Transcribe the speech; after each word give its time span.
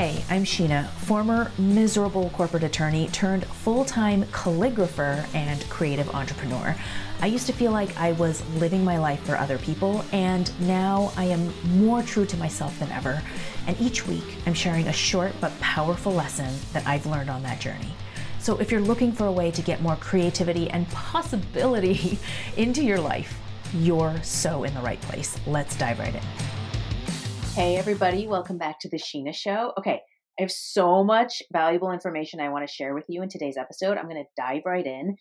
Hey, 0.00 0.24
I'm 0.30 0.44
Shinah, 0.44 0.88
former 0.88 1.52
miserable 1.58 2.30
corporate 2.30 2.62
attorney 2.62 3.08
turned 3.08 3.44
full 3.44 3.84
time 3.84 4.24
calligrapher 4.32 5.28
and 5.34 5.60
creative 5.68 6.08
entrepreneur. 6.14 6.74
I 7.20 7.26
used 7.26 7.46
to 7.48 7.52
feel 7.52 7.70
like 7.70 7.94
I 7.98 8.12
was 8.12 8.42
living 8.54 8.82
my 8.82 8.96
life 8.96 9.22
for 9.24 9.36
other 9.36 9.58
people, 9.58 10.02
and 10.10 10.50
now 10.66 11.12
I 11.18 11.24
am 11.24 11.52
more 11.78 12.02
true 12.02 12.24
to 12.24 12.36
myself 12.38 12.78
than 12.78 12.90
ever. 12.92 13.22
And 13.66 13.78
each 13.78 14.06
week, 14.06 14.24
I'm 14.46 14.54
sharing 14.54 14.88
a 14.88 14.92
short 14.94 15.34
but 15.38 15.52
powerful 15.60 16.12
lesson 16.12 16.48
that 16.72 16.86
I've 16.86 17.04
learned 17.04 17.28
on 17.28 17.42
that 17.42 17.60
journey. 17.60 17.92
So 18.38 18.56
if 18.56 18.72
you're 18.72 18.80
looking 18.80 19.12
for 19.12 19.26
a 19.26 19.32
way 19.32 19.50
to 19.50 19.60
get 19.60 19.82
more 19.82 19.96
creativity 19.96 20.70
and 20.70 20.88
possibility 20.88 22.18
into 22.56 22.82
your 22.82 23.00
life, 23.00 23.38
you're 23.74 24.18
so 24.22 24.64
in 24.64 24.72
the 24.72 24.80
right 24.80 25.00
place. 25.02 25.36
Let's 25.46 25.76
dive 25.76 25.98
right 25.98 26.14
in. 26.14 26.49
Hey, 27.54 27.76
everybody, 27.76 28.28
welcome 28.28 28.58
back 28.58 28.78
to 28.80 28.88
the 28.88 28.96
Shinah 28.96 29.34
Show. 29.34 29.72
Okay, 29.76 30.00
I 30.38 30.42
have 30.42 30.52
so 30.52 31.02
much 31.02 31.42
valuable 31.52 31.90
information 31.90 32.40
I 32.40 32.48
want 32.48 32.66
to 32.66 32.72
share 32.72 32.94
with 32.94 33.06
you 33.08 33.22
in 33.22 33.28
today's 33.28 33.56
episode. 33.56 33.98
I'm 33.98 34.08
going 34.08 34.22
to 34.22 34.42
dive 34.42 34.62
right 34.64 34.86
in. 34.86 35.16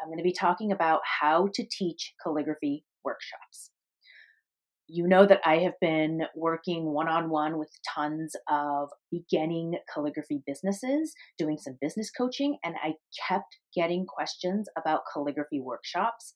I'm 0.00 0.06
going 0.06 0.18
to 0.18 0.24
be 0.24 0.32
talking 0.32 0.70
about 0.70 1.00
how 1.20 1.48
to 1.52 1.66
teach 1.68 2.14
calligraphy 2.22 2.84
workshops. 3.04 3.70
You 4.86 5.08
know 5.08 5.26
that 5.26 5.40
I 5.44 5.58
have 5.58 5.74
been 5.80 6.20
working 6.36 6.92
one 6.92 7.08
on 7.08 7.28
one 7.28 7.58
with 7.58 7.70
tons 7.92 8.36
of 8.48 8.90
beginning 9.10 9.74
calligraphy 9.92 10.42
businesses, 10.46 11.12
doing 11.38 11.58
some 11.58 11.76
business 11.80 12.10
coaching, 12.10 12.56
and 12.62 12.76
I 12.82 12.94
kept 13.28 13.58
getting 13.74 14.06
questions 14.06 14.68
about 14.78 15.00
calligraphy 15.12 15.60
workshops. 15.60 16.34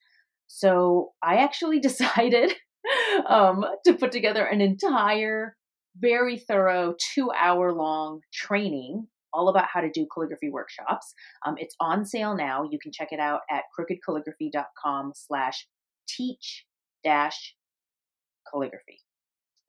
So 0.48 1.12
I 1.22 1.36
actually 1.36 1.78
decided 1.80 2.54
um, 3.26 3.64
to 3.84 3.94
put 3.94 4.12
together 4.12 4.44
an 4.44 4.60
entire, 4.60 5.56
very 5.96 6.38
thorough, 6.38 6.94
two 7.14 7.30
hour 7.32 7.72
long 7.72 8.20
training 8.32 9.06
all 9.32 9.48
about 9.48 9.66
how 9.72 9.80
to 9.80 9.90
do 9.90 10.06
calligraphy 10.12 10.50
workshops. 10.50 11.14
Um, 11.46 11.54
it's 11.58 11.74
on 11.80 12.04
sale 12.04 12.36
now. 12.36 12.64
You 12.70 12.78
can 12.78 12.92
check 12.92 13.08
it 13.12 13.20
out 13.20 13.40
at 13.50 13.64
crookedcalligraphy.com 13.78 15.12
slash 15.14 15.66
teach 16.08 16.64
dash 17.04 17.54
calligraphy. 18.50 19.00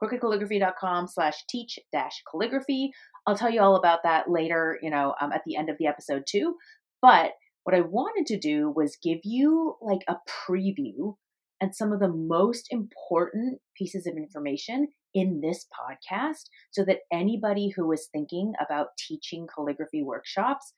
crookedcalligraphy.com 0.02 1.08
slash 1.08 1.44
teach 1.50 1.78
dash 1.92 2.22
calligraphy. 2.32 2.92
I'll 3.28 3.38
tell 3.38 3.50
you 3.50 3.62
all 3.62 3.76
about 3.76 4.00
that 4.04 4.30
later, 4.30 4.80
you 4.82 4.90
know, 4.90 5.14
um, 5.22 5.32
at 5.32 5.42
the 5.46 5.56
end 5.56 5.70
of 5.70 5.78
the 5.78 5.88
episode 5.88 6.24
too. 6.28 6.56
But 7.02 7.32
what 7.64 7.76
I 7.76 7.82
wanted 7.82 8.26
to 8.28 8.40
do 8.40 8.72
was 8.76 8.98
give 9.04 9.20
you 9.24 9.76
like 9.82 10.02
a 10.08 10.16
preview 10.48 11.16
and 11.62 11.76
some 11.76 11.92
of 11.92 12.00
the 12.00 12.08
most 12.08 12.68
important 12.70 13.60
pieces 13.78 14.08
of 14.08 14.16
information 14.16 14.88
in 15.14 15.42
this 15.42 15.66
podcast 15.66 16.46
so 16.72 16.86
that 16.86 17.00
anybody 17.12 17.74
who 17.76 17.92
is 17.92 18.10
thinking 18.12 18.54
about 18.64 18.88
teaching 18.98 19.48
calligraphy 19.54 20.04
workshops 20.04 20.74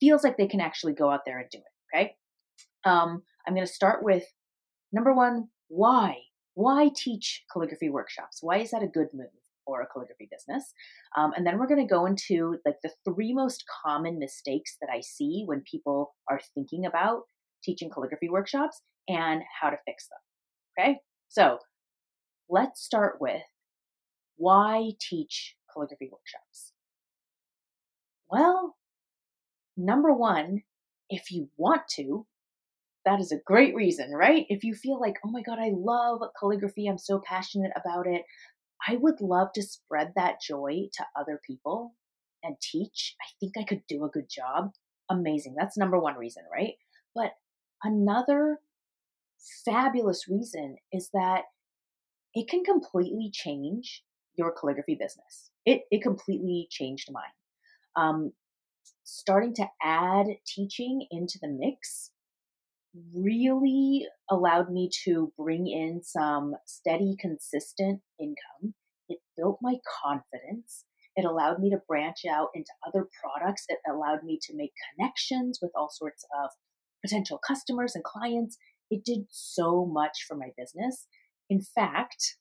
feels 0.00 0.22
like 0.22 0.36
they 0.36 0.46
can 0.46 0.60
actually 0.60 0.92
go 0.92 1.10
out 1.10 1.20
there 1.26 1.38
and 1.38 1.48
do 1.50 1.58
it. 1.58 1.96
Okay. 1.96 2.14
Um, 2.84 3.22
I'm 3.46 3.54
going 3.54 3.66
to 3.66 3.72
start 3.72 4.04
with 4.04 4.24
number 4.92 5.14
one, 5.14 5.48
why? 5.68 6.16
Why 6.54 6.90
teach 6.94 7.44
calligraphy 7.52 7.88
workshops? 7.88 8.38
Why 8.40 8.58
is 8.58 8.70
that 8.70 8.82
a 8.82 8.88
good 8.88 9.08
move 9.14 9.26
for 9.66 9.80
a 9.80 9.86
calligraphy 9.86 10.28
business? 10.30 10.72
Um, 11.16 11.32
and 11.36 11.46
then 11.46 11.58
we're 11.58 11.66
going 11.66 11.86
to 11.86 11.92
go 11.94 12.06
into 12.06 12.56
like 12.64 12.76
the 12.82 12.90
three 13.04 13.32
most 13.32 13.64
common 13.84 14.18
mistakes 14.18 14.76
that 14.80 14.90
I 14.92 15.00
see 15.00 15.44
when 15.46 15.62
people 15.70 16.14
are 16.28 16.40
thinking 16.54 16.84
about 16.84 17.22
teaching 17.68 17.90
calligraphy 17.90 18.30
workshops 18.30 18.80
and 19.08 19.42
how 19.60 19.68
to 19.68 19.76
fix 19.84 20.08
them. 20.08 20.84
Okay, 20.86 20.98
so 21.28 21.58
let's 22.48 22.82
start 22.82 23.18
with 23.20 23.42
why 24.36 24.92
teach 24.98 25.54
calligraphy 25.70 26.08
workshops? 26.10 26.72
Well, 28.30 28.76
number 29.76 30.14
one, 30.14 30.62
if 31.10 31.30
you 31.30 31.50
want 31.58 31.82
to, 31.96 32.26
that 33.04 33.20
is 33.20 33.32
a 33.32 33.40
great 33.44 33.74
reason, 33.74 34.12
right? 34.12 34.46
If 34.48 34.64
you 34.64 34.74
feel 34.74 34.98
like, 34.98 35.16
oh 35.24 35.30
my 35.30 35.42
God, 35.42 35.58
I 35.58 35.72
love 35.74 36.20
calligraphy, 36.40 36.86
I'm 36.86 36.98
so 36.98 37.20
passionate 37.22 37.72
about 37.76 38.06
it, 38.06 38.22
I 38.86 38.96
would 38.96 39.20
love 39.20 39.48
to 39.54 39.62
spread 39.62 40.12
that 40.16 40.40
joy 40.40 40.88
to 40.94 41.04
other 41.18 41.38
people 41.46 41.94
and 42.42 42.56
teach. 42.62 43.14
I 43.20 43.28
think 43.40 43.58
I 43.58 43.64
could 43.64 43.82
do 43.88 44.04
a 44.04 44.10
good 44.10 44.30
job. 44.30 44.70
Amazing. 45.10 45.56
That's 45.58 45.76
number 45.76 45.98
one 45.98 46.16
reason, 46.16 46.44
right? 46.52 46.74
But 47.14 47.32
another 47.82 48.58
fabulous 49.64 50.26
reason 50.28 50.76
is 50.92 51.10
that 51.12 51.42
it 52.34 52.48
can 52.48 52.64
completely 52.64 53.30
change 53.32 54.02
your 54.36 54.52
calligraphy 54.52 54.94
business. 54.94 55.50
It, 55.64 55.82
it 55.90 56.02
completely 56.02 56.68
changed 56.70 57.08
mine. 57.10 57.24
Um, 57.96 58.32
starting 59.04 59.54
to 59.54 59.66
add 59.82 60.26
teaching 60.46 61.06
into 61.10 61.38
the 61.40 61.48
mix 61.48 62.10
really 63.14 64.06
allowed 64.30 64.70
me 64.70 64.90
to 65.04 65.32
bring 65.36 65.66
in 65.66 66.02
some 66.02 66.54
steady, 66.66 67.16
consistent 67.18 68.00
income. 68.20 68.74
It 69.08 69.18
built 69.36 69.58
my 69.62 69.76
confidence. 70.02 70.84
It 71.16 71.24
allowed 71.24 71.58
me 71.58 71.70
to 71.70 71.82
branch 71.88 72.20
out 72.30 72.48
into 72.54 72.70
other 72.86 73.08
products. 73.20 73.64
It 73.68 73.78
allowed 73.90 74.22
me 74.24 74.38
to 74.42 74.56
make 74.56 74.72
connections 74.94 75.58
with 75.60 75.72
all 75.74 75.88
sorts 75.90 76.24
of 76.42 76.50
potential 77.04 77.38
customers 77.46 77.94
and 77.94 78.04
clients. 78.04 78.56
It 78.90 79.04
did 79.04 79.26
so 79.30 79.86
much 79.86 80.24
for 80.26 80.36
my 80.36 80.48
business. 80.56 81.06
In 81.50 81.60
fact, 81.60 82.36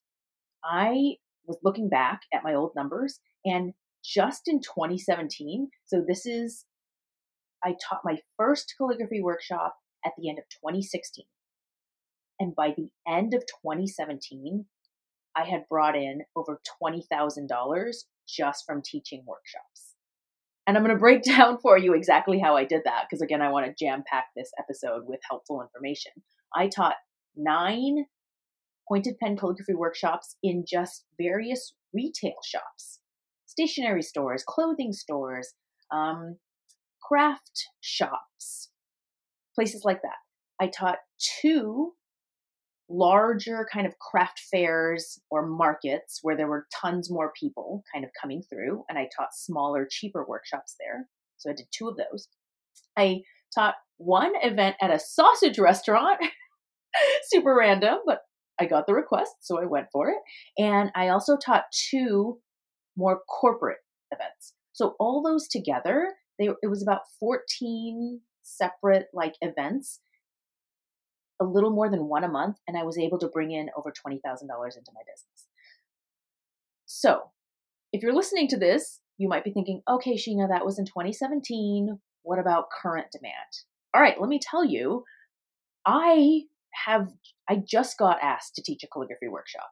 I 0.63 1.15
was 1.45 1.59
looking 1.63 1.89
back 1.89 2.21
at 2.33 2.43
my 2.43 2.53
old 2.53 2.71
numbers 2.75 3.19
and 3.45 3.73
just 4.03 4.47
in 4.47 4.61
2017, 4.61 5.69
so 5.85 6.03
this 6.07 6.25
is, 6.25 6.65
I 7.63 7.75
taught 7.81 8.01
my 8.05 8.17
first 8.37 8.73
calligraphy 8.77 9.21
workshop 9.21 9.75
at 10.05 10.13
the 10.17 10.29
end 10.29 10.39
of 10.39 10.45
2016. 10.49 11.25
And 12.39 12.55
by 12.55 12.73
the 12.75 12.89
end 13.07 13.33
of 13.33 13.41
2017, 13.41 14.65
I 15.35 15.43
had 15.43 15.67
brought 15.69 15.95
in 15.95 16.21
over 16.35 16.61
$20,000 16.81 17.93
just 18.27 18.65
from 18.65 18.81
teaching 18.81 19.23
workshops. 19.25 19.86
And 20.67 20.77
I'm 20.77 20.83
going 20.83 20.95
to 20.95 20.99
break 20.99 21.23
down 21.37 21.57
for 21.57 21.77
you 21.77 21.93
exactly 21.93 22.39
how 22.39 22.55
I 22.55 22.65
did 22.65 22.81
that 22.85 23.05
because, 23.09 23.21
again, 23.21 23.41
I 23.41 23.49
want 23.49 23.65
to 23.65 23.85
jam 23.85 24.03
pack 24.05 24.25
this 24.35 24.51
episode 24.59 25.03
with 25.07 25.21
helpful 25.27 25.61
information. 25.61 26.11
I 26.53 26.67
taught 26.67 26.95
nine 27.35 28.05
pointed 28.87 29.17
pen 29.19 29.37
calligraphy 29.37 29.73
workshops 29.73 30.35
in 30.43 30.65
just 30.67 31.05
various 31.19 31.73
retail 31.93 32.35
shops, 32.45 32.99
stationery 33.45 34.01
stores, 34.01 34.43
clothing 34.47 34.93
stores, 34.93 35.53
um, 35.91 36.37
craft 37.01 37.67
shops, 37.81 38.69
places 39.55 39.83
like 39.83 40.01
that. 40.03 40.17
I 40.59 40.67
taught 40.67 40.97
two 41.41 41.93
larger 42.89 43.67
kind 43.71 43.85
of 43.85 43.99
craft 43.99 44.39
fairs 44.51 45.19
or 45.29 45.45
markets 45.45 46.19
where 46.21 46.37
there 46.37 46.47
were 46.47 46.67
tons 46.73 47.11
more 47.11 47.33
people 47.39 47.83
kind 47.93 48.05
of 48.05 48.11
coming 48.19 48.41
through, 48.49 48.83
and 48.89 48.97
I 48.97 49.09
taught 49.15 49.33
smaller, 49.33 49.87
cheaper 49.89 50.25
workshops 50.27 50.75
there. 50.79 51.07
So 51.37 51.49
I 51.49 51.53
did 51.53 51.67
two 51.71 51.87
of 51.87 51.97
those. 51.97 52.29
I 52.97 53.21
taught 53.53 53.75
one 53.97 54.33
event 54.41 54.75
at 54.81 54.91
a 54.91 54.99
sausage 54.99 55.59
restaurant. 55.59 56.19
Super 57.23 57.55
random, 57.55 57.99
but 58.05 58.21
I 58.59 58.65
got 58.65 58.87
the 58.87 58.93
request, 58.93 59.35
so 59.41 59.61
I 59.61 59.65
went 59.65 59.87
for 59.91 60.09
it. 60.09 60.17
And 60.57 60.91
I 60.95 61.09
also 61.09 61.37
taught 61.37 61.65
two 61.89 62.39
more 62.95 63.21
corporate 63.29 63.77
events. 64.11 64.53
So 64.73 64.95
all 64.99 65.21
those 65.21 65.47
together, 65.47 66.13
they 66.39 66.49
it 66.61 66.67
was 66.67 66.81
about 66.81 67.01
14 67.19 68.21
separate 68.41 69.07
like 69.13 69.33
events, 69.41 69.99
a 71.39 71.45
little 71.45 71.69
more 71.69 71.89
than 71.89 72.07
one 72.07 72.23
a 72.23 72.29
month, 72.29 72.57
and 72.67 72.77
I 72.77 72.83
was 72.83 72.97
able 72.97 73.19
to 73.19 73.27
bring 73.27 73.51
in 73.51 73.69
over 73.77 73.91
$20,000 73.91 74.15
into 74.19 74.91
my 74.93 75.01
business. 75.05 75.47
So, 76.85 77.31
if 77.93 78.01
you're 78.01 78.15
listening 78.15 78.47
to 78.49 78.57
this, 78.57 79.01
you 79.17 79.27
might 79.27 79.43
be 79.43 79.51
thinking, 79.51 79.81
okay, 79.89 80.15
Shinah, 80.15 80.49
that 80.49 80.65
was 80.65 80.79
in 80.79 80.85
2017. 80.85 81.99
What 82.23 82.39
about 82.39 82.69
current 82.69 83.07
demand? 83.11 83.33
All 83.93 84.01
right, 84.01 84.19
let 84.19 84.29
me 84.29 84.39
tell 84.41 84.65
you, 84.65 85.03
I 85.85 86.41
have, 86.85 87.09
I 87.49 87.61
just 87.65 87.97
got 87.97 88.21
asked 88.21 88.55
to 88.55 88.63
teach 88.63 88.83
a 88.83 88.87
calligraphy 88.87 89.27
workshop 89.27 89.69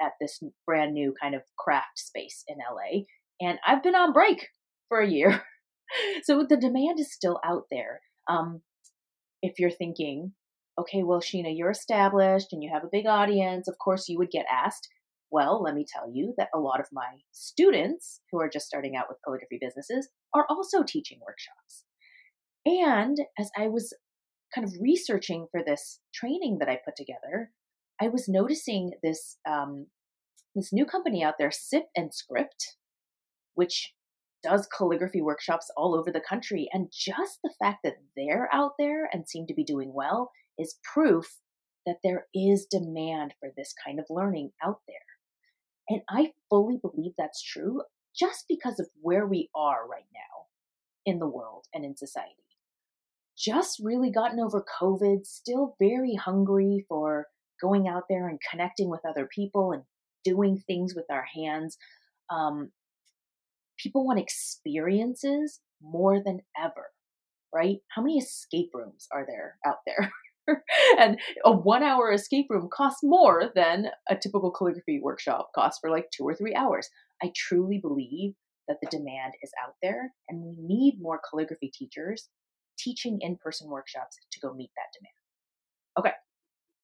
at 0.00 0.12
this 0.20 0.40
brand 0.66 0.92
new 0.94 1.14
kind 1.20 1.34
of 1.34 1.42
craft 1.58 1.98
space 1.98 2.44
in 2.48 2.56
LA. 2.58 3.04
And 3.40 3.58
I've 3.66 3.82
been 3.82 3.94
on 3.94 4.12
break 4.12 4.48
for 4.88 5.00
a 5.00 5.08
year. 5.08 5.42
so 6.22 6.44
the 6.48 6.56
demand 6.56 6.98
is 6.98 7.12
still 7.12 7.40
out 7.44 7.64
there. 7.70 8.00
Um, 8.28 8.62
if 9.42 9.58
you're 9.58 9.70
thinking, 9.70 10.32
okay, 10.78 11.02
well, 11.02 11.20
Shinah, 11.20 11.56
you're 11.56 11.70
established 11.70 12.52
and 12.52 12.62
you 12.62 12.70
have 12.72 12.84
a 12.84 12.90
big 12.90 13.06
audience, 13.06 13.68
of 13.68 13.78
course 13.78 14.08
you 14.08 14.18
would 14.18 14.30
get 14.30 14.46
asked. 14.50 14.88
Well, 15.30 15.62
let 15.62 15.74
me 15.74 15.84
tell 15.88 16.10
you 16.12 16.34
that 16.36 16.50
a 16.54 16.58
lot 16.60 16.80
of 16.80 16.86
my 16.92 17.08
students 17.32 18.20
who 18.30 18.40
are 18.40 18.48
just 18.48 18.66
starting 18.66 18.96
out 18.96 19.06
with 19.08 19.18
calligraphy 19.24 19.58
businesses 19.60 20.08
are 20.34 20.46
also 20.48 20.82
teaching 20.82 21.20
workshops. 21.26 21.84
And 22.66 23.18
as 23.38 23.50
I 23.56 23.68
was 23.68 23.94
kind 24.54 24.66
of 24.66 24.74
researching 24.80 25.46
for 25.50 25.62
this 25.64 26.00
training 26.14 26.58
that 26.60 26.68
I 26.68 26.78
put 26.84 26.96
together, 26.96 27.50
I 28.00 28.08
was 28.08 28.28
noticing 28.28 28.92
this 29.02 29.38
um, 29.48 29.86
this 30.54 30.72
new 30.72 30.86
company 30.86 31.24
out 31.24 31.34
there, 31.38 31.50
Sip 31.50 31.86
and 31.96 32.14
Script. 32.14 32.76
which 33.54 33.94
does 34.42 34.66
calligraphy 34.66 35.22
workshops 35.22 35.70
all 35.76 35.94
over 35.94 36.12
the 36.12 36.20
country. 36.20 36.68
And 36.72 36.92
just 36.92 37.40
the 37.42 37.54
fact 37.58 37.78
that 37.84 37.94
they're 38.16 38.48
out 38.52 38.72
there 38.78 39.08
and 39.12 39.28
seem 39.28 39.46
to 39.46 39.54
be 39.54 39.64
doing 39.64 39.92
well 39.94 40.30
is 40.58 40.78
proof 40.82 41.38
that 41.86 41.98
there 42.02 42.26
is 42.34 42.66
demand 42.66 43.34
for 43.40 43.50
this 43.56 43.74
kind 43.84 43.98
of 43.98 44.06
learning 44.08 44.52
out 44.62 44.80
there. 44.88 44.96
And 45.88 46.02
I 46.08 46.32
fully 46.48 46.78
believe 46.78 47.12
that's 47.18 47.42
true 47.42 47.82
just 48.16 48.44
because 48.48 48.78
of 48.78 48.88
where 49.00 49.26
we 49.26 49.50
are 49.54 49.86
right 49.86 50.06
now 50.14 50.46
in 51.04 51.18
the 51.18 51.28
world 51.28 51.66
and 51.74 51.84
in 51.84 51.96
society. 51.96 52.36
Just 53.36 53.80
really 53.82 54.10
gotten 54.10 54.38
over 54.38 54.64
COVID, 54.80 55.26
still 55.26 55.76
very 55.78 56.14
hungry 56.14 56.86
for 56.88 57.26
going 57.60 57.88
out 57.88 58.04
there 58.08 58.28
and 58.28 58.38
connecting 58.50 58.88
with 58.88 59.00
other 59.08 59.26
people 59.26 59.72
and 59.72 59.82
doing 60.24 60.62
things 60.66 60.94
with 60.94 61.06
our 61.10 61.26
hands. 61.34 61.76
Um, 62.30 62.70
people 63.78 64.06
want 64.06 64.20
experiences 64.20 65.60
more 65.82 66.22
than 66.22 66.40
ever, 66.56 66.86
right? 67.52 67.78
How 67.88 68.02
many 68.02 68.18
escape 68.18 68.70
rooms 68.72 69.08
are 69.12 69.26
there 69.26 69.58
out 69.66 69.78
there? 69.84 70.10
and 70.98 71.18
a 71.44 71.52
one 71.52 71.82
hour 71.82 72.12
escape 72.12 72.46
room 72.50 72.68
costs 72.72 73.00
more 73.02 73.50
than 73.54 73.86
a 74.08 74.16
typical 74.16 74.50
calligraphy 74.50 75.00
workshop 75.02 75.50
costs 75.54 75.78
for 75.80 75.90
like 75.90 76.06
two 76.10 76.24
or 76.24 76.34
three 76.34 76.54
hours. 76.54 76.88
I 77.22 77.32
truly 77.34 77.78
believe 77.78 78.34
that 78.68 78.78
the 78.80 78.88
demand 78.90 79.34
is 79.42 79.50
out 79.64 79.74
there 79.82 80.12
and 80.28 80.42
we 80.42 80.54
need 80.58 80.98
more 81.00 81.20
calligraphy 81.30 81.70
teachers 81.72 82.28
teaching 82.78 83.18
in 83.20 83.36
person 83.36 83.68
workshops 83.68 84.18
to 84.32 84.40
go 84.40 84.52
meet 84.54 84.70
that 84.76 84.98
demand. 84.98 85.14
Okay, 85.98 86.16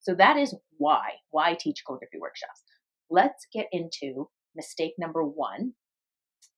so 0.00 0.14
that 0.14 0.36
is 0.36 0.54
why. 0.78 1.10
Why 1.30 1.54
teach 1.58 1.82
calligraphy 1.86 2.18
workshops? 2.20 2.62
Let's 3.10 3.46
get 3.52 3.66
into 3.72 4.28
mistake 4.54 4.94
number 4.98 5.24
one 5.24 5.72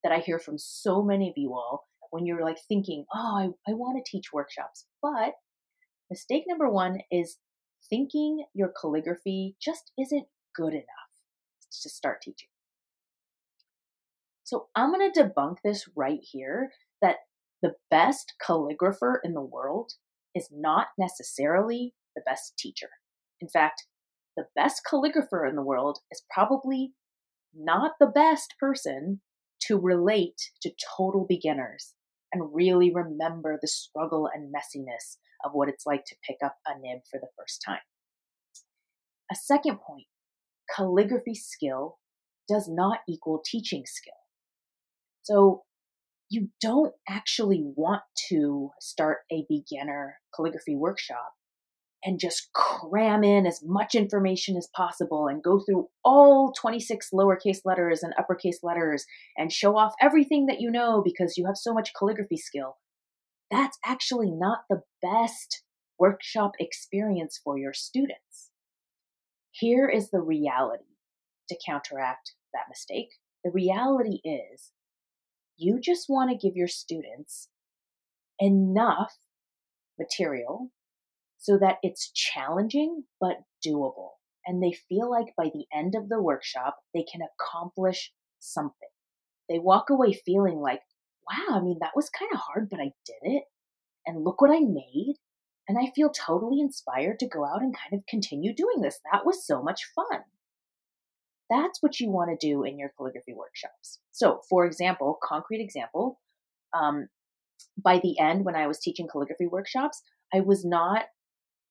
that 0.03 0.13
I 0.13 0.19
hear 0.19 0.39
from 0.39 0.59
so 0.59 1.03
many 1.03 1.29
of 1.29 1.35
you 1.37 1.53
all 1.55 1.87
when 2.11 2.27
you're 2.27 2.45
like 2.45 2.59
thinking, 2.69 3.07
oh, 3.15 3.55
I, 3.67 3.71
I 3.71 3.75
want 3.75 4.05
to 4.05 4.11
teach 4.11 4.33
workshops. 4.33 4.87
But 5.01 5.33
mistake 6.13 6.45
number 6.47 6.69
one 6.69 6.99
is 7.11 7.39
thinking 7.89 8.45
your 8.53 8.71
calligraphy 8.79 9.57
just 9.61 9.93
isn't 9.99 10.27
good 10.55 10.75
enough 10.75 11.13
to 11.83 11.89
start 11.89 12.21
teaching. 12.21 12.49
So 14.45 14.67
I'm 14.77 14.93
going 14.93 15.11
to 15.11 15.23
debunk 15.23 15.57
this 15.65 15.89
right 15.97 16.21
here 16.21 16.73
that 17.01 17.17
the 17.63 17.73
best 17.91 18.35
calligrapher 18.47 19.15
in 19.25 19.33
the 19.33 19.41
world 19.41 19.93
is 20.35 20.49
not 20.53 20.89
necessarily 20.99 21.95
the 22.15 22.23
best 22.27 22.59
teacher. 22.59 22.91
In 23.41 23.49
fact, 23.49 23.87
the 24.37 24.45
best 24.55 24.83
calligrapher 24.87 25.49
in 25.49 25.57
the 25.57 25.63
world 25.63 26.01
is 26.11 26.23
probably 26.31 26.93
not 27.55 27.93
the 27.99 28.13
best 28.15 28.55
person 28.61 29.23
to 29.63 29.79
relate 29.79 30.51
to 30.61 30.73
total 30.99 31.25
beginners 31.27 31.95
and 32.33 32.55
really 32.55 32.93
remember 32.93 33.59
the 33.61 33.69
struggle 33.69 34.29
and 34.33 34.53
messiness 34.53 35.17
of 35.45 35.53
what 35.53 35.69
it's 35.69 35.87
like 35.87 36.05
to 36.07 36.17
pick 36.27 36.39
up 36.45 36.57
a 36.67 36.79
nib 36.79 37.01
for 37.11 37.19
the 37.21 37.29
first 37.39 37.63
time. 37.65 37.81
A 39.31 39.35
second 39.35 39.79
point 39.81 40.07
calligraphy 40.75 41.35
skill 41.35 41.99
does 42.49 42.69
not 42.69 43.01
equal 43.09 43.43
teaching 43.45 43.85
skill. 43.87 44.13
So 45.23 45.63
you 46.29 46.49
don't 46.61 46.95
actually 47.09 47.63
want 47.77 48.03
to 48.29 48.71
start 48.81 49.19
a 49.31 49.45
beginner 49.49 50.17
calligraphy 50.35 50.77
workshop 50.77 51.33
and 52.05 52.19
just 52.19 52.53
cram 52.53 53.23
in 53.23 53.47
as 53.47 53.61
much 53.65 53.95
information 53.95 54.57
as 54.57 54.69
possible 54.75 55.29
and 55.29 55.43
go 55.43 55.61
through 55.61 55.89
all 56.05 56.53
26 56.53 57.11
lowercase 57.13 57.61
letters 57.65 58.03
and 58.03 58.13
uppercase 58.19 58.61
letters 58.63 59.07
and 59.37 59.53
show 59.53 59.77
off 59.77 59.95
everything 60.01 60.47
that 60.47 60.61
you 60.61 60.71
know 60.71 61.03
because 61.05 61.37
you 61.37 61.47
have 61.47 61.57
so 61.57 61.73
much 61.73 61.93
calligraphy 61.97 62.37
skill. 62.37 62.77
That's 63.51 63.79
actually 63.85 64.31
not 64.31 64.61
the 64.69 64.83
best 65.01 65.63
workshop 65.99 66.53
experience 66.59 67.41
for 67.43 67.59
your 67.59 67.73
students. 67.73 68.51
Here 69.51 69.89
is 69.89 70.11
the 70.11 70.21
reality 70.21 70.85
to 71.49 71.59
counteract 71.65 72.33
that 72.53 72.69
mistake. 72.69 73.11
The 73.45 73.51
reality 73.51 74.21
is 74.25 74.73
you 75.57 75.79
just 75.81 76.09
want 76.09 76.31
to 76.31 76.37
give 76.37 76.57
your 76.57 76.69
students 76.69 77.49
enough 78.41 79.15
material 79.99 80.71
so 81.43 81.59
that 81.59 81.79
it's 81.83 82.13
challenging 82.13 83.03
but 83.21 83.37
doable. 83.67 84.11
And 84.47 84.63
they 84.63 84.73
feel 84.89 85.11
like 85.11 85.35
by 85.37 85.51
the 85.53 85.67
end 85.77 85.95
of 85.97 86.09
the 86.09 86.23
workshop, 86.23 86.77
they 86.95 87.03
can 87.05 87.21
accomplish 87.21 88.13
something. 88.39 88.89
They 89.49 89.59
walk 89.59 89.91
away 89.91 90.13
feeling 90.13 90.59
like, 90.59 90.81
wow, 91.29 91.57
I 91.57 91.61
mean, 91.61 91.79
that 91.81 91.97
was 91.97 92.11
kind 92.11 92.31
of 92.33 92.41
hard, 92.41 92.69
but 92.71 92.81
I 92.81 92.93
did 93.05 93.23
it. 93.23 93.45
And 94.07 94.25
look 94.25 94.41
what 94.41 94.53
I 94.53 94.61
made. 94.61 95.17
And 95.69 95.79
I 95.79 95.93
feel 95.95 96.11
totally 96.11 96.61
inspired 96.61 97.19
to 97.21 97.29
go 97.29 97.45
out 97.45 97.63
and 97.63 97.75
kind 97.77 98.01
of 98.01 98.07
continue 98.09 98.55
doing 98.55 98.81
this. 98.81 99.01
That 99.13 99.27
was 99.27 99.47
so 99.47 99.63
much 99.63 99.83
fun. 99.95 100.21
That's 101.51 101.83
what 101.83 101.99
you 102.01 102.11
want 102.11 102.31
to 102.31 102.47
do 102.47 102.65
in 102.65 102.79
your 102.79 102.93
calligraphy 102.97 103.35
workshops. 103.35 103.99
So, 104.13 104.41
for 104.49 104.65
example, 104.65 105.19
concrete 105.23 105.61
example, 105.61 106.21
um, 106.73 107.09
by 107.83 108.01
the 108.01 108.19
end, 108.19 108.45
when 108.45 108.57
I 108.57 108.67
was 108.67 108.79
teaching 108.79 109.09
calligraphy 109.11 109.47
workshops, 109.47 110.03
I 110.33 110.41
was 110.41 110.65
not 110.65 111.05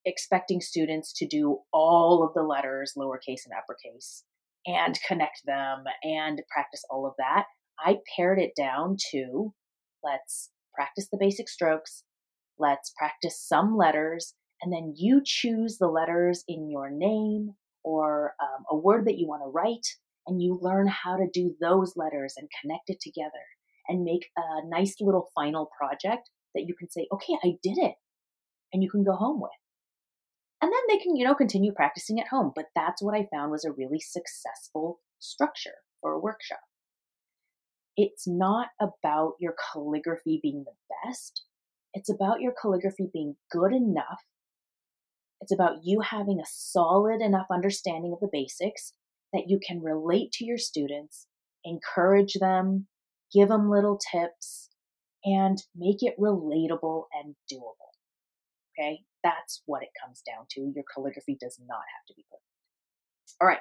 expecting 0.05 0.61
students 0.61 1.13
to 1.17 1.27
do 1.27 1.59
all 1.71 2.23
of 2.23 2.33
the 2.33 2.43
letters, 2.43 2.93
lowercase 2.97 3.45
and 3.45 3.53
uppercase, 3.57 4.23
and 4.65 4.99
connect 5.07 5.41
them 5.45 5.83
and 6.03 6.41
practice 6.51 6.83
all 6.89 7.05
of 7.05 7.13
that. 7.17 7.45
I 7.79 7.97
pared 8.15 8.39
it 8.39 8.51
down 8.57 8.97
to 9.11 9.53
let's 10.03 10.51
practice 10.73 11.07
the 11.11 11.17
basic 11.19 11.49
strokes, 11.49 12.03
let's 12.57 12.91
practice 12.97 13.39
some 13.39 13.75
letters, 13.75 14.35
and 14.61 14.71
then 14.71 14.93
you 14.95 15.21
choose 15.23 15.77
the 15.77 15.87
letters 15.87 16.43
in 16.47 16.69
your 16.69 16.89
name 16.91 17.55
or 17.83 18.35
um, 18.41 18.63
a 18.69 18.75
word 18.75 19.05
that 19.05 19.17
you 19.17 19.27
want 19.27 19.41
to 19.43 19.49
write, 19.49 19.87
and 20.27 20.41
you 20.41 20.59
learn 20.61 20.87
how 20.87 21.17
to 21.17 21.27
do 21.33 21.55
those 21.59 21.93
letters 21.95 22.35
and 22.37 22.47
connect 22.61 22.89
it 22.89 22.99
together 23.01 23.31
and 23.87 24.03
make 24.03 24.29
a 24.37 24.67
nice 24.67 24.95
little 25.01 25.29
final 25.33 25.69
project 25.77 26.29
that 26.53 26.65
you 26.67 26.75
can 26.77 26.89
say, 26.91 27.07
okay, 27.11 27.33
I 27.43 27.53
did 27.63 27.77
it, 27.77 27.95
and 28.71 28.83
you 28.83 28.89
can 28.89 29.03
go 29.03 29.13
home 29.13 29.41
with 29.41 29.51
and 30.61 30.71
then 30.71 30.81
they 30.87 30.97
can 30.97 31.15
you 31.15 31.25
know 31.25 31.35
continue 31.35 31.71
practicing 31.73 32.19
at 32.19 32.27
home 32.27 32.51
but 32.55 32.65
that's 32.75 33.01
what 33.01 33.15
i 33.15 33.27
found 33.31 33.51
was 33.51 33.65
a 33.65 33.71
really 33.71 33.99
successful 33.99 34.99
structure 35.21 35.75
for 36.01 36.11
a 36.11 36.19
workshop. 36.19 36.59
It's 37.95 38.27
not 38.27 38.69
about 38.81 39.33
your 39.39 39.53
calligraphy 39.71 40.39
being 40.41 40.65
the 40.65 40.73
best. 41.05 41.43
It's 41.93 42.09
about 42.09 42.41
your 42.41 42.53
calligraphy 42.59 43.09
being 43.13 43.35
good 43.51 43.73
enough. 43.73 44.23
It's 45.41 45.53
about 45.53 45.83
you 45.83 46.01
having 46.01 46.39
a 46.39 46.47
solid 46.47 47.21
enough 47.21 47.47
understanding 47.51 48.13
of 48.13 48.19
the 48.19 48.29
basics 48.31 48.93
that 49.33 49.45
you 49.47 49.59
can 49.65 49.81
relate 49.81 50.31
to 50.33 50.45
your 50.45 50.57
students 50.57 51.27
encourage 51.63 52.33
them 52.33 52.87
give 53.31 53.47
them 53.47 53.69
little 53.69 53.99
tips 54.11 54.69
and 55.23 55.59
make 55.75 56.01
it 56.01 56.19
relatable 56.19 57.03
and 57.13 57.35
doable. 57.51 57.91
Okay 58.77 59.01
that's 59.23 59.61
what 59.65 59.83
it 59.83 59.89
comes 60.03 60.21
down 60.25 60.45
to. 60.51 60.71
Your 60.75 60.85
calligraphy 60.93 61.37
does 61.39 61.57
not 61.59 61.77
have 61.77 62.05
to 62.07 62.13
be 62.15 62.25
perfect. 62.29 62.45
All 63.39 63.47
right, 63.47 63.59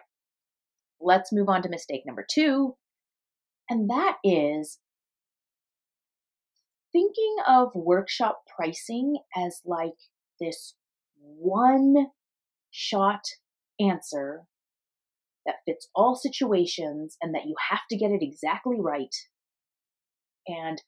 let's 1.00 1.32
move 1.32 1.48
on 1.48 1.62
to 1.62 1.68
mistake 1.68 2.02
number 2.06 2.26
two. 2.28 2.76
And 3.68 3.88
that 3.90 4.16
is 4.24 4.78
thinking 6.92 7.36
of 7.46 7.68
workshop 7.74 8.42
pricing 8.56 9.18
as 9.36 9.60
like 9.64 9.94
this 10.40 10.74
one 11.20 12.06
shot 12.70 13.20
answer 13.78 14.42
that 15.46 15.56
fits 15.66 15.88
all 15.94 16.14
situations 16.16 17.16
and 17.22 17.34
that 17.34 17.46
you 17.46 17.54
have 17.70 17.80
to 17.90 17.96
get 17.96 18.10
it 18.10 18.22
exactly 18.22 18.76
right. 18.78 19.14
And 20.46 20.82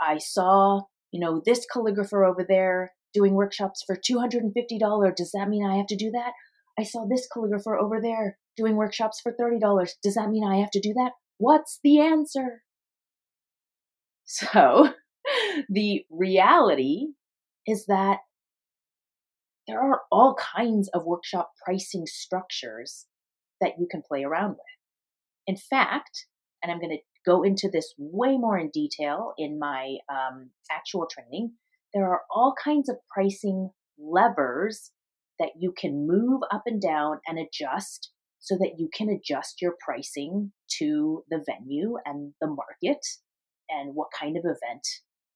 I 0.00 0.18
saw, 0.18 0.82
you 1.10 1.20
know, 1.20 1.42
this 1.44 1.66
calligrapher 1.74 2.28
over 2.28 2.44
there 2.46 2.92
doing 3.16 3.34
workshops 3.34 3.82
for 3.86 3.96
$250. 3.96 5.16
Does 5.16 5.32
that 5.32 5.48
mean 5.48 5.66
I 5.66 5.76
have 5.76 5.86
to 5.86 5.96
do 5.96 6.10
that? 6.10 6.32
I 6.78 6.82
saw 6.82 7.06
this 7.06 7.26
calligrapher 7.34 7.80
over 7.80 8.00
there 8.02 8.38
doing 8.56 8.76
workshops 8.76 9.20
for 9.22 9.32
$30. 9.32 9.60
Does 10.02 10.14
that 10.14 10.28
mean 10.28 10.44
I 10.44 10.56
have 10.56 10.70
to 10.72 10.80
do 10.80 10.92
that? 10.94 11.12
What's 11.38 11.80
the 11.82 12.00
answer? 12.00 12.62
So, 14.28 14.88
the 15.68 16.04
reality 16.10 17.10
is 17.64 17.86
that 17.86 18.18
there 19.68 19.80
are 19.80 20.00
all 20.10 20.34
kinds 20.34 20.90
of 20.92 21.04
workshop 21.04 21.52
pricing 21.64 22.06
structures 22.06 23.06
that 23.60 23.74
you 23.78 23.86
can 23.88 24.02
play 24.02 24.24
around 24.24 24.50
with. 24.50 24.58
In 25.46 25.56
fact, 25.56 26.26
and 26.60 26.72
I'm 26.72 26.80
going 26.80 26.96
to 26.96 27.02
go 27.24 27.44
into 27.44 27.68
this 27.72 27.94
way 27.98 28.36
more 28.36 28.58
in 28.58 28.70
detail 28.70 29.32
in 29.38 29.60
my 29.60 29.98
um, 30.08 30.50
actual 30.72 31.06
training, 31.06 31.52
there 31.94 32.08
are 32.10 32.22
all 32.30 32.54
kinds 32.62 32.88
of 32.88 32.96
pricing 33.12 33.70
levers 33.98 34.90
that 35.38 35.50
you 35.58 35.72
can 35.76 36.06
move 36.06 36.40
up 36.52 36.62
and 36.66 36.80
down 36.80 37.18
and 37.26 37.38
adjust 37.38 38.10
so 38.38 38.56
that 38.56 38.74
you 38.78 38.88
can 38.94 39.08
adjust 39.08 39.60
your 39.60 39.74
pricing 39.84 40.52
to 40.78 41.24
the 41.30 41.44
venue 41.46 41.96
and 42.04 42.32
the 42.40 42.46
market 42.46 43.04
and 43.68 43.94
what 43.94 44.08
kind 44.18 44.36
of 44.36 44.44
event 44.44 44.86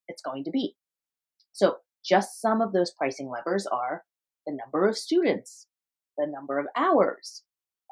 it's 0.07 0.21
going 0.21 0.43
to 0.43 0.51
be. 0.51 0.75
So, 1.51 1.77
just 2.03 2.41
some 2.41 2.61
of 2.61 2.73
those 2.73 2.93
pricing 2.97 3.29
levers 3.29 3.67
are 3.67 4.03
the 4.47 4.53
number 4.53 4.87
of 4.87 4.97
students, 4.97 5.67
the 6.17 6.25
number 6.25 6.57
of 6.57 6.65
hours, 6.75 7.43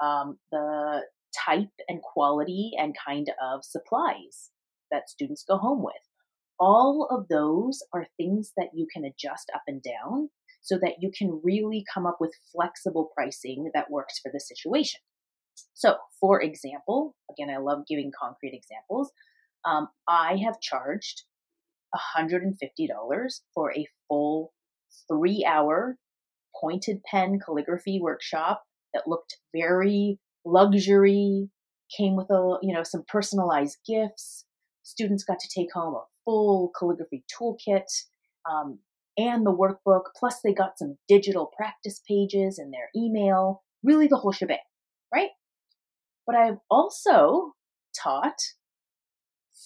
um, 0.01 0.39
the 0.51 1.01
type 1.45 1.69
and 1.87 2.01
quality 2.01 2.71
and 2.77 2.95
kind 3.05 3.29
of 3.41 3.63
supplies 3.63 4.49
that 4.91 5.09
students 5.09 5.43
go 5.47 5.57
home 5.57 5.83
with. 5.83 5.93
All 6.59 7.07
of 7.09 7.27
those 7.27 7.81
are 7.93 8.07
things 8.17 8.51
that 8.57 8.69
you 8.73 8.87
can 8.93 9.05
adjust 9.05 9.51
up 9.53 9.63
and 9.67 9.81
down 9.81 10.29
so 10.61 10.77
that 10.79 10.95
you 10.99 11.11
can 11.17 11.39
really 11.43 11.85
come 11.91 12.05
up 12.05 12.17
with 12.19 12.33
flexible 12.51 13.09
pricing 13.15 13.71
that 13.73 13.89
works 13.89 14.19
for 14.19 14.29
the 14.33 14.39
situation. 14.39 14.99
So, 15.73 15.95
for 16.19 16.41
example, 16.41 17.15
again, 17.31 17.49
I 17.49 17.57
love 17.57 17.87
giving 17.87 18.11
concrete 18.17 18.53
examples. 18.53 19.11
Um, 19.65 19.87
I 20.07 20.37
have 20.43 20.59
charged 20.61 21.23
$150 22.17 22.53
for 23.53 23.73
a 23.73 23.87
full 24.07 24.53
three 25.07 25.45
hour 25.45 25.97
pointed 26.59 27.01
pen 27.03 27.39
calligraphy 27.43 27.99
workshop 28.01 28.63
that 28.93 29.07
looked 29.07 29.37
very 29.53 30.19
luxury, 30.45 31.49
came 31.95 32.15
with 32.15 32.29
a 32.29 32.57
you 32.61 32.73
know 32.73 32.83
some 32.83 33.03
personalized 33.07 33.77
gifts. 33.85 34.45
Students 34.89 35.23
got 35.23 35.37
to 35.39 35.47
take 35.47 35.71
home 35.71 35.93
a 35.93 36.01
full 36.25 36.71
calligraphy 36.77 37.23
toolkit 37.31 37.85
um, 38.49 38.79
and 39.19 39.45
the 39.45 39.55
workbook. 39.55 40.05
Plus, 40.19 40.39
they 40.43 40.51
got 40.51 40.79
some 40.79 40.97
digital 41.07 41.51
practice 41.55 42.01
pages 42.07 42.57
in 42.57 42.71
their 42.71 42.89
email. 42.95 43.61
Really, 43.83 44.07
the 44.07 44.17
whole 44.17 44.31
shebang, 44.31 44.57
right? 45.13 45.29
But 46.25 46.37
I've 46.37 46.57
also 46.71 47.53
taught 47.95 48.39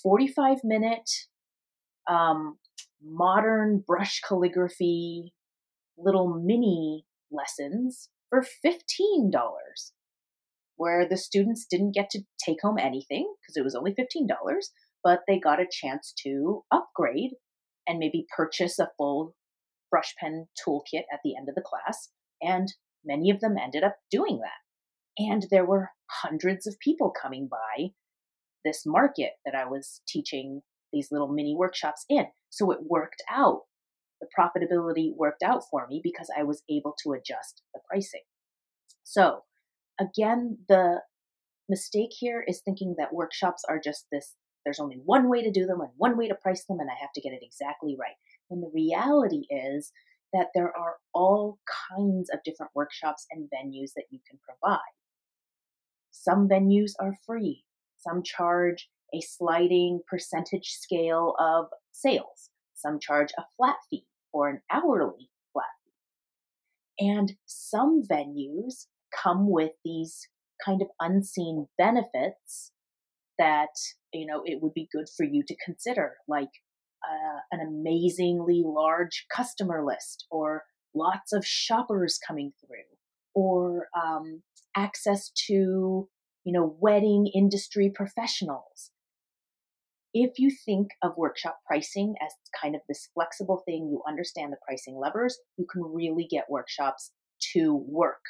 45 0.01 0.57
minute 0.65 1.09
um, 2.09 2.57
modern 3.01 3.81
brush 3.87 4.19
calligraphy 4.27 5.33
little 5.97 6.37
mini 6.37 7.05
lessons 7.31 8.09
for 8.29 8.43
$15 8.65 9.31
where 10.75 11.07
the 11.07 11.15
students 11.15 11.65
didn't 11.69 11.95
get 11.95 12.09
to 12.09 12.19
take 12.43 12.57
home 12.61 12.77
anything 12.77 13.33
because 13.41 13.55
it 13.55 13.63
was 13.63 13.73
only 13.73 13.93
$15, 13.93 14.27
but 15.03 15.21
they 15.27 15.39
got 15.39 15.59
a 15.59 15.67
chance 15.69 16.13
to 16.23 16.63
upgrade 16.71 17.31
and 17.87 17.99
maybe 17.99 18.25
purchase 18.35 18.79
a 18.79 18.89
full 18.97 19.35
brush 19.91 20.15
pen 20.19 20.47
toolkit 20.57 21.03
at 21.11 21.19
the 21.23 21.35
end 21.35 21.49
of 21.49 21.55
the 21.55 21.61
class. 21.61 22.09
And 22.41 22.73
many 23.05 23.29
of 23.29 23.41
them 23.41 23.57
ended 23.61 23.83
up 23.83 23.97
doing 24.09 24.39
that. 24.39 25.23
And 25.23 25.45
there 25.51 25.65
were 25.65 25.91
hundreds 26.09 26.65
of 26.65 26.79
people 26.79 27.11
coming 27.11 27.47
by 27.49 27.89
this 28.65 28.83
market 28.85 29.33
that 29.45 29.55
I 29.55 29.65
was 29.65 30.01
teaching 30.07 30.61
these 30.91 31.09
little 31.11 31.27
mini 31.27 31.55
workshops 31.55 32.05
in. 32.09 32.25
So 32.49 32.71
it 32.71 32.79
worked 32.81 33.21
out. 33.29 33.61
The 34.21 34.27
profitability 34.37 35.11
worked 35.15 35.43
out 35.43 35.63
for 35.69 35.85
me 35.87 35.99
because 36.01 36.29
I 36.37 36.43
was 36.43 36.63
able 36.69 36.95
to 37.03 37.11
adjust 37.11 37.61
the 37.73 37.81
pricing. 37.87 38.21
So 39.03 39.41
again, 39.99 40.59
the 40.69 41.01
mistake 41.69 42.11
here 42.17 42.43
is 42.47 42.61
thinking 42.61 42.95
that 42.97 43.13
workshops 43.13 43.63
are 43.67 43.79
just 43.83 44.05
this 44.11 44.35
there's 44.63 44.79
only 44.79 44.99
one 45.05 45.29
way 45.29 45.43
to 45.43 45.51
do 45.51 45.65
them 45.65 45.81
and 45.81 45.89
one 45.97 46.17
way 46.17 46.27
to 46.27 46.35
price 46.35 46.65
them, 46.65 46.79
and 46.79 46.89
I 46.89 46.99
have 46.99 47.11
to 47.13 47.21
get 47.21 47.33
it 47.33 47.43
exactly 47.43 47.95
right. 47.99 48.15
When 48.47 48.61
the 48.61 48.71
reality 48.73 49.45
is 49.49 49.91
that 50.33 50.47
there 50.55 50.75
are 50.75 50.95
all 51.13 51.59
kinds 51.91 52.29
of 52.31 52.43
different 52.43 52.71
workshops 52.75 53.25
and 53.31 53.49
venues 53.49 53.91
that 53.95 54.05
you 54.09 54.19
can 54.27 54.39
provide. 54.43 54.79
Some 56.11 56.47
venues 56.47 56.91
are 56.99 57.17
free, 57.25 57.63
some 57.97 58.23
charge 58.23 58.89
a 59.13 59.21
sliding 59.21 60.01
percentage 60.07 60.69
scale 60.69 61.35
of 61.39 61.67
sales, 61.91 62.49
some 62.73 62.99
charge 62.99 63.31
a 63.37 63.43
flat 63.55 63.75
fee 63.89 64.05
or 64.31 64.49
an 64.49 64.61
hourly 64.71 65.29
flat 65.51 65.65
fee. 65.85 67.07
And 67.07 67.33
some 67.45 68.01
venues 68.01 68.87
come 69.15 69.49
with 69.49 69.71
these 69.85 70.27
kind 70.63 70.81
of 70.81 70.87
unseen 70.99 71.67
benefits 71.77 72.71
that 73.37 73.69
you 74.13 74.25
know 74.25 74.41
it 74.45 74.61
would 74.61 74.73
be 74.73 74.87
good 74.91 75.07
for 75.15 75.25
you 75.25 75.43
to 75.47 75.55
consider 75.63 76.13
like 76.27 76.49
uh, 77.03 77.39
an 77.51 77.59
amazingly 77.65 78.63
large 78.65 79.25
customer 79.33 79.83
list 79.85 80.25
or 80.31 80.63
lots 80.95 81.33
of 81.33 81.45
shoppers 81.45 82.19
coming 82.25 82.53
through 82.61 82.97
or 83.33 83.87
um, 83.95 84.43
access 84.75 85.31
to 85.47 86.07
you 86.43 86.53
know 86.53 86.75
wedding 86.79 87.29
industry 87.33 87.91
professionals. 87.93 88.91
If 90.15 90.37
you 90.37 90.51
think 90.51 90.89
of 91.01 91.17
workshop 91.17 91.57
pricing 91.65 92.13
as 92.23 92.33
kind 92.61 92.75
of 92.75 92.81
this 92.87 93.09
flexible 93.15 93.63
thing 93.65 93.87
you 93.89 94.03
understand 94.07 94.53
the 94.53 94.57
pricing 94.65 94.95
levers 95.01 95.37
you 95.57 95.65
can 95.71 95.81
really 95.81 96.27
get 96.29 96.45
workshops 96.49 97.11
to 97.53 97.75
work 97.87 98.21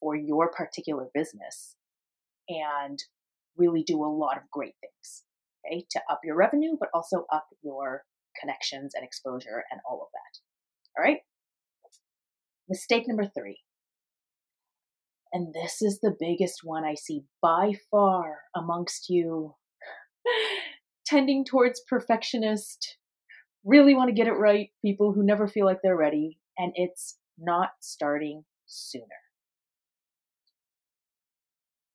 for 0.00 0.14
your 0.14 0.50
particular 0.50 1.06
business. 1.14 1.76
And 2.48 2.98
really 3.56 3.82
do 3.82 4.02
a 4.02 4.06
lot 4.06 4.36
of 4.36 4.50
great 4.50 4.74
things, 4.80 5.24
okay, 5.66 5.86
to 5.90 6.00
up 6.10 6.20
your 6.24 6.36
revenue, 6.36 6.76
but 6.78 6.88
also 6.94 7.26
up 7.32 7.46
your 7.62 8.04
connections 8.40 8.92
and 8.94 9.04
exposure 9.04 9.64
and 9.70 9.80
all 9.88 10.02
of 10.02 10.08
that. 10.12 10.98
All 10.98 11.04
right. 11.04 11.20
Mistake 12.68 13.04
number 13.06 13.26
three. 13.26 13.60
And 15.32 15.52
this 15.52 15.82
is 15.82 16.00
the 16.00 16.14
biggest 16.18 16.60
one 16.62 16.84
I 16.84 16.94
see 16.94 17.24
by 17.42 17.72
far 17.90 18.38
amongst 18.54 19.10
you 19.10 19.54
tending 21.06 21.44
towards 21.44 21.82
perfectionist, 21.88 22.96
really 23.64 23.94
want 23.94 24.08
to 24.08 24.14
get 24.14 24.28
it 24.28 24.32
right, 24.32 24.70
people 24.84 25.12
who 25.12 25.24
never 25.24 25.48
feel 25.48 25.66
like 25.66 25.78
they're 25.82 25.96
ready, 25.96 26.38
and 26.56 26.72
it's 26.76 27.18
not 27.36 27.70
starting 27.80 28.44
sooner. 28.66 29.04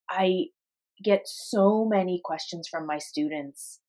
I 0.10 0.48
get 1.04 1.22
so 1.26 1.86
many 1.86 2.22
questions 2.24 2.68
from 2.68 2.86
my 2.86 2.98
students 2.98 3.80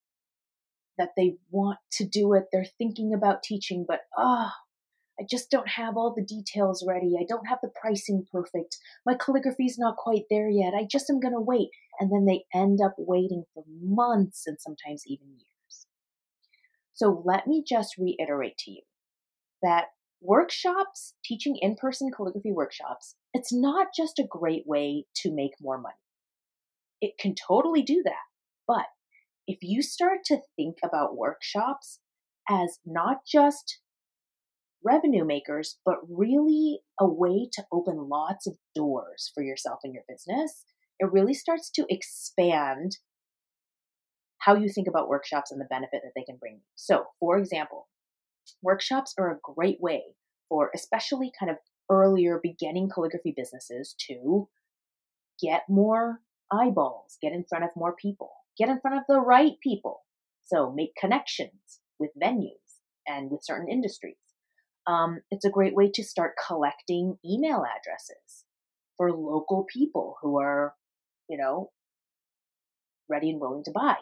that 0.98 1.10
they 1.16 1.36
want 1.50 1.78
to 1.92 2.04
do 2.04 2.34
it. 2.34 2.44
They're 2.52 2.66
thinking 2.78 3.14
about 3.14 3.42
teaching, 3.42 3.84
but 3.86 4.00
ah, 4.16 4.52
oh, 4.52 4.60
I 5.20 5.26
just 5.28 5.50
don't 5.50 5.68
have 5.68 5.96
all 5.96 6.14
the 6.14 6.24
details 6.24 6.84
ready. 6.86 7.14
I 7.20 7.24
don't 7.28 7.46
have 7.46 7.58
the 7.62 7.70
pricing 7.80 8.26
perfect. 8.32 8.78
My 9.04 9.14
calligraphy's 9.14 9.78
not 9.78 9.96
quite 9.96 10.24
there 10.30 10.48
yet. 10.48 10.72
I 10.74 10.86
just 10.90 11.10
am 11.10 11.20
going 11.20 11.34
to 11.34 11.40
wait. 11.40 11.68
And 11.98 12.10
then 12.10 12.24
they 12.24 12.44
end 12.54 12.80
up 12.82 12.94
waiting 12.96 13.44
for 13.52 13.64
months 13.82 14.44
and 14.46 14.56
sometimes 14.58 15.04
even 15.06 15.26
years. 15.28 15.86
So 16.94 17.22
let 17.24 17.46
me 17.46 17.62
just 17.66 17.98
reiterate 17.98 18.56
to 18.58 18.70
you 18.70 18.82
that 19.62 19.86
workshops, 20.22 21.14
teaching 21.22 21.56
in 21.60 21.76
person 21.76 22.10
calligraphy 22.14 22.52
workshops, 22.52 23.14
it's 23.34 23.52
not 23.52 23.88
just 23.94 24.18
a 24.18 24.26
great 24.28 24.66
way 24.66 25.04
to 25.16 25.30
make 25.30 25.52
more 25.60 25.78
money 25.78 25.94
it 27.00 27.12
can 27.18 27.34
totally 27.34 27.82
do 27.82 28.02
that. 28.04 28.26
But 28.66 28.86
if 29.46 29.58
you 29.62 29.82
start 29.82 30.18
to 30.26 30.38
think 30.56 30.76
about 30.84 31.16
workshops 31.16 32.00
as 32.48 32.78
not 32.84 33.18
just 33.26 33.80
revenue 34.84 35.24
makers, 35.24 35.78
but 35.84 35.96
really 36.08 36.80
a 36.98 37.06
way 37.06 37.48
to 37.52 37.64
open 37.72 38.08
lots 38.08 38.46
of 38.46 38.56
doors 38.74 39.30
for 39.34 39.42
yourself 39.42 39.80
and 39.84 39.92
your 39.92 40.04
business, 40.08 40.64
it 40.98 41.12
really 41.12 41.34
starts 41.34 41.70
to 41.70 41.86
expand 41.88 42.98
how 44.38 44.54
you 44.54 44.70
think 44.70 44.88
about 44.88 45.08
workshops 45.08 45.50
and 45.50 45.60
the 45.60 45.66
benefit 45.66 46.00
that 46.02 46.12
they 46.16 46.24
can 46.24 46.36
bring 46.38 46.54
you. 46.54 46.62
So, 46.76 47.04
for 47.18 47.38
example, 47.38 47.88
workshops 48.62 49.14
are 49.18 49.30
a 49.30 49.54
great 49.54 49.80
way 49.80 50.02
for 50.48 50.70
especially 50.74 51.30
kind 51.38 51.50
of 51.50 51.58
earlier 51.90 52.40
beginning 52.42 52.88
calligraphy 52.88 53.34
businesses 53.36 53.94
to 54.08 54.48
get 55.42 55.62
more 55.68 56.20
eyeballs, 56.52 57.18
get 57.22 57.32
in 57.32 57.44
front 57.48 57.64
of 57.64 57.70
more 57.76 57.94
people, 57.94 58.30
get 58.58 58.68
in 58.68 58.80
front 58.80 58.96
of 58.96 59.04
the 59.08 59.20
right 59.20 59.54
people. 59.62 60.02
So 60.44 60.72
make 60.72 60.94
connections 60.96 61.80
with 61.98 62.10
venues 62.20 62.80
and 63.06 63.30
with 63.30 63.44
certain 63.44 63.68
industries. 63.68 64.16
Um, 64.86 65.20
it's 65.30 65.44
a 65.44 65.50
great 65.50 65.74
way 65.74 65.90
to 65.94 66.02
start 66.02 66.34
collecting 66.46 67.18
email 67.24 67.64
addresses 67.64 68.44
for 68.96 69.12
local 69.12 69.66
people 69.72 70.16
who 70.20 70.40
are, 70.40 70.74
you 71.28 71.38
know, 71.38 71.70
ready 73.08 73.30
and 73.30 73.40
willing 73.40 73.64
to 73.64 73.72
buy. 73.72 73.96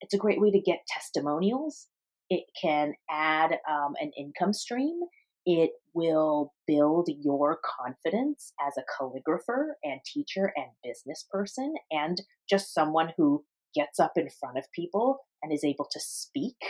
It's 0.00 0.14
a 0.14 0.18
great 0.18 0.40
way 0.40 0.50
to 0.50 0.60
get 0.60 0.86
testimonials. 0.88 1.88
It 2.30 2.44
can 2.60 2.94
add 3.10 3.52
um, 3.68 3.94
an 4.00 4.12
income 4.16 4.52
stream 4.52 5.00
it 5.46 5.70
will 5.94 6.52
build 6.66 7.08
your 7.22 7.58
confidence 7.64 8.52
as 8.64 8.74
a 8.76 8.84
calligrapher 9.02 9.72
and 9.82 10.00
teacher 10.04 10.52
and 10.56 10.66
business 10.84 11.26
person 11.30 11.74
and 11.90 12.22
just 12.48 12.74
someone 12.74 13.12
who 13.16 13.44
gets 13.74 13.98
up 13.98 14.12
in 14.16 14.28
front 14.28 14.58
of 14.58 14.64
people 14.72 15.20
and 15.42 15.52
is 15.52 15.64
able 15.64 15.86
to 15.90 16.00
speak 16.00 16.60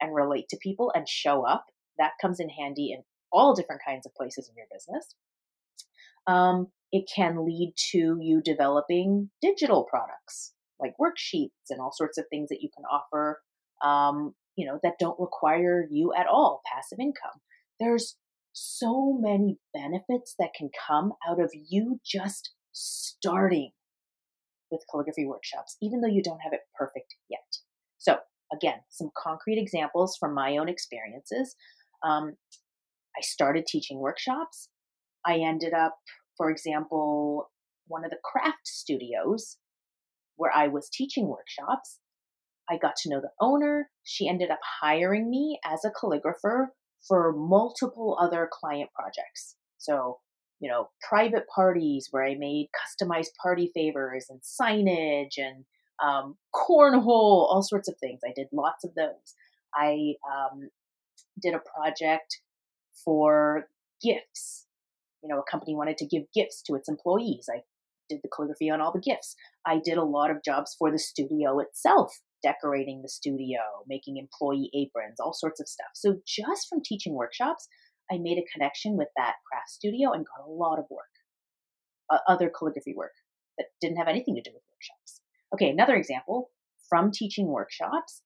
and 0.00 0.14
relate 0.14 0.48
to 0.48 0.58
people 0.62 0.92
and 0.94 1.08
show 1.08 1.44
up. 1.46 1.66
That 1.98 2.12
comes 2.20 2.38
in 2.40 2.48
handy 2.48 2.92
in 2.92 3.02
all 3.32 3.54
different 3.54 3.82
kinds 3.86 4.06
of 4.06 4.14
places 4.14 4.48
in 4.48 4.56
your 4.56 4.66
business. 4.72 5.14
Um, 6.26 6.68
it 6.92 7.10
can 7.14 7.44
lead 7.44 7.74
to 7.90 8.18
you 8.20 8.40
developing 8.44 9.30
digital 9.42 9.84
products 9.84 10.52
like 10.80 10.94
worksheets 11.00 11.70
and 11.70 11.80
all 11.80 11.92
sorts 11.92 12.18
of 12.18 12.26
things 12.30 12.50
that 12.50 12.62
you 12.62 12.68
can 12.74 12.84
offer 12.84 13.40
um, 13.82 14.34
you 14.56 14.66
know, 14.66 14.78
that 14.82 14.98
don't 14.98 15.18
require 15.20 15.86
you 15.90 16.12
at 16.18 16.26
all 16.26 16.60
passive 16.66 16.98
income. 16.98 17.40
There's 17.80 18.16
so 18.52 19.16
many 19.20 19.58
benefits 19.72 20.34
that 20.38 20.50
can 20.56 20.70
come 20.86 21.12
out 21.28 21.40
of 21.40 21.52
you 21.54 22.00
just 22.04 22.50
starting 22.72 23.70
with 24.70 24.84
calligraphy 24.90 25.26
workshops, 25.26 25.76
even 25.80 26.00
though 26.00 26.08
you 26.08 26.22
don't 26.22 26.40
have 26.40 26.52
it 26.52 26.60
perfect 26.76 27.14
yet. 27.30 27.40
So, 27.98 28.18
again, 28.52 28.80
some 28.90 29.10
concrete 29.16 29.58
examples 29.58 30.16
from 30.18 30.34
my 30.34 30.56
own 30.56 30.68
experiences. 30.68 31.54
Um, 32.04 32.36
I 33.16 33.20
started 33.22 33.66
teaching 33.66 33.98
workshops. 33.98 34.68
I 35.24 35.38
ended 35.38 35.72
up, 35.72 35.96
for 36.36 36.50
example, 36.50 37.50
one 37.86 38.04
of 38.04 38.10
the 38.10 38.18
craft 38.24 38.66
studios 38.66 39.56
where 40.36 40.52
I 40.54 40.68
was 40.68 40.88
teaching 40.92 41.28
workshops. 41.28 41.98
I 42.70 42.76
got 42.76 42.96
to 42.96 43.10
know 43.10 43.20
the 43.20 43.30
owner. 43.40 43.90
She 44.04 44.28
ended 44.28 44.50
up 44.50 44.60
hiring 44.80 45.30
me 45.30 45.58
as 45.64 45.84
a 45.84 45.90
calligrapher 45.90 46.66
for 47.06 47.32
multiple 47.32 48.18
other 48.20 48.48
client 48.52 48.90
projects. 48.94 49.56
So, 49.78 50.18
you 50.60 50.68
know, 50.68 50.88
private 51.08 51.44
parties 51.54 52.08
where 52.10 52.24
I 52.24 52.34
made 52.34 52.68
customized 52.74 53.34
party 53.40 53.70
favors 53.74 54.26
and 54.28 54.40
signage 54.40 55.38
and 55.38 55.64
um, 56.02 56.36
cornhole, 56.54 57.48
all 57.48 57.62
sorts 57.62 57.88
of 57.88 57.96
things. 57.98 58.20
I 58.26 58.32
did 58.34 58.48
lots 58.52 58.84
of 58.84 58.94
those. 58.94 59.34
I 59.74 60.14
um, 60.28 60.68
did 61.40 61.54
a 61.54 61.60
project 61.60 62.40
for 63.04 63.68
gifts. 64.02 64.66
You 65.22 65.28
know, 65.28 65.40
a 65.40 65.50
company 65.50 65.74
wanted 65.74 65.98
to 65.98 66.06
give 66.06 66.24
gifts 66.34 66.62
to 66.62 66.74
its 66.74 66.88
employees. 66.88 67.48
I 67.52 67.62
did 68.08 68.20
the 68.22 68.28
calligraphy 68.28 68.70
on 68.70 68.80
all 68.80 68.92
the 68.92 69.00
gifts. 69.00 69.36
I 69.66 69.80
did 69.84 69.98
a 69.98 70.04
lot 70.04 70.30
of 70.30 70.42
jobs 70.44 70.74
for 70.78 70.90
the 70.90 70.98
studio 70.98 71.58
itself, 71.60 72.20
decorating 72.42 73.02
the 73.02 73.08
studio, 73.08 73.60
making 73.86 74.16
employee 74.16 74.70
aprons, 74.74 75.20
all 75.20 75.32
sorts 75.32 75.60
of 75.60 75.68
stuff. 75.68 75.88
So 75.94 76.16
just 76.26 76.68
from 76.68 76.82
teaching 76.84 77.14
workshops, 77.14 77.68
I 78.10 78.18
made 78.18 78.38
a 78.38 78.52
connection 78.52 78.96
with 78.96 79.08
that 79.16 79.34
craft 79.50 79.70
studio 79.70 80.12
and 80.12 80.24
got 80.24 80.46
a 80.46 80.50
lot 80.50 80.78
of 80.78 80.86
work, 80.90 81.10
uh, 82.10 82.18
other 82.26 82.50
calligraphy 82.50 82.94
work 82.96 83.12
that 83.58 83.66
didn't 83.80 83.98
have 83.98 84.08
anything 84.08 84.34
to 84.34 84.42
do 84.42 84.50
with 84.54 84.62
workshops. 84.72 85.20
Okay, 85.54 85.70
another 85.70 85.94
example 85.94 86.50
from 86.88 87.10
teaching 87.10 87.48
workshops, 87.48 88.22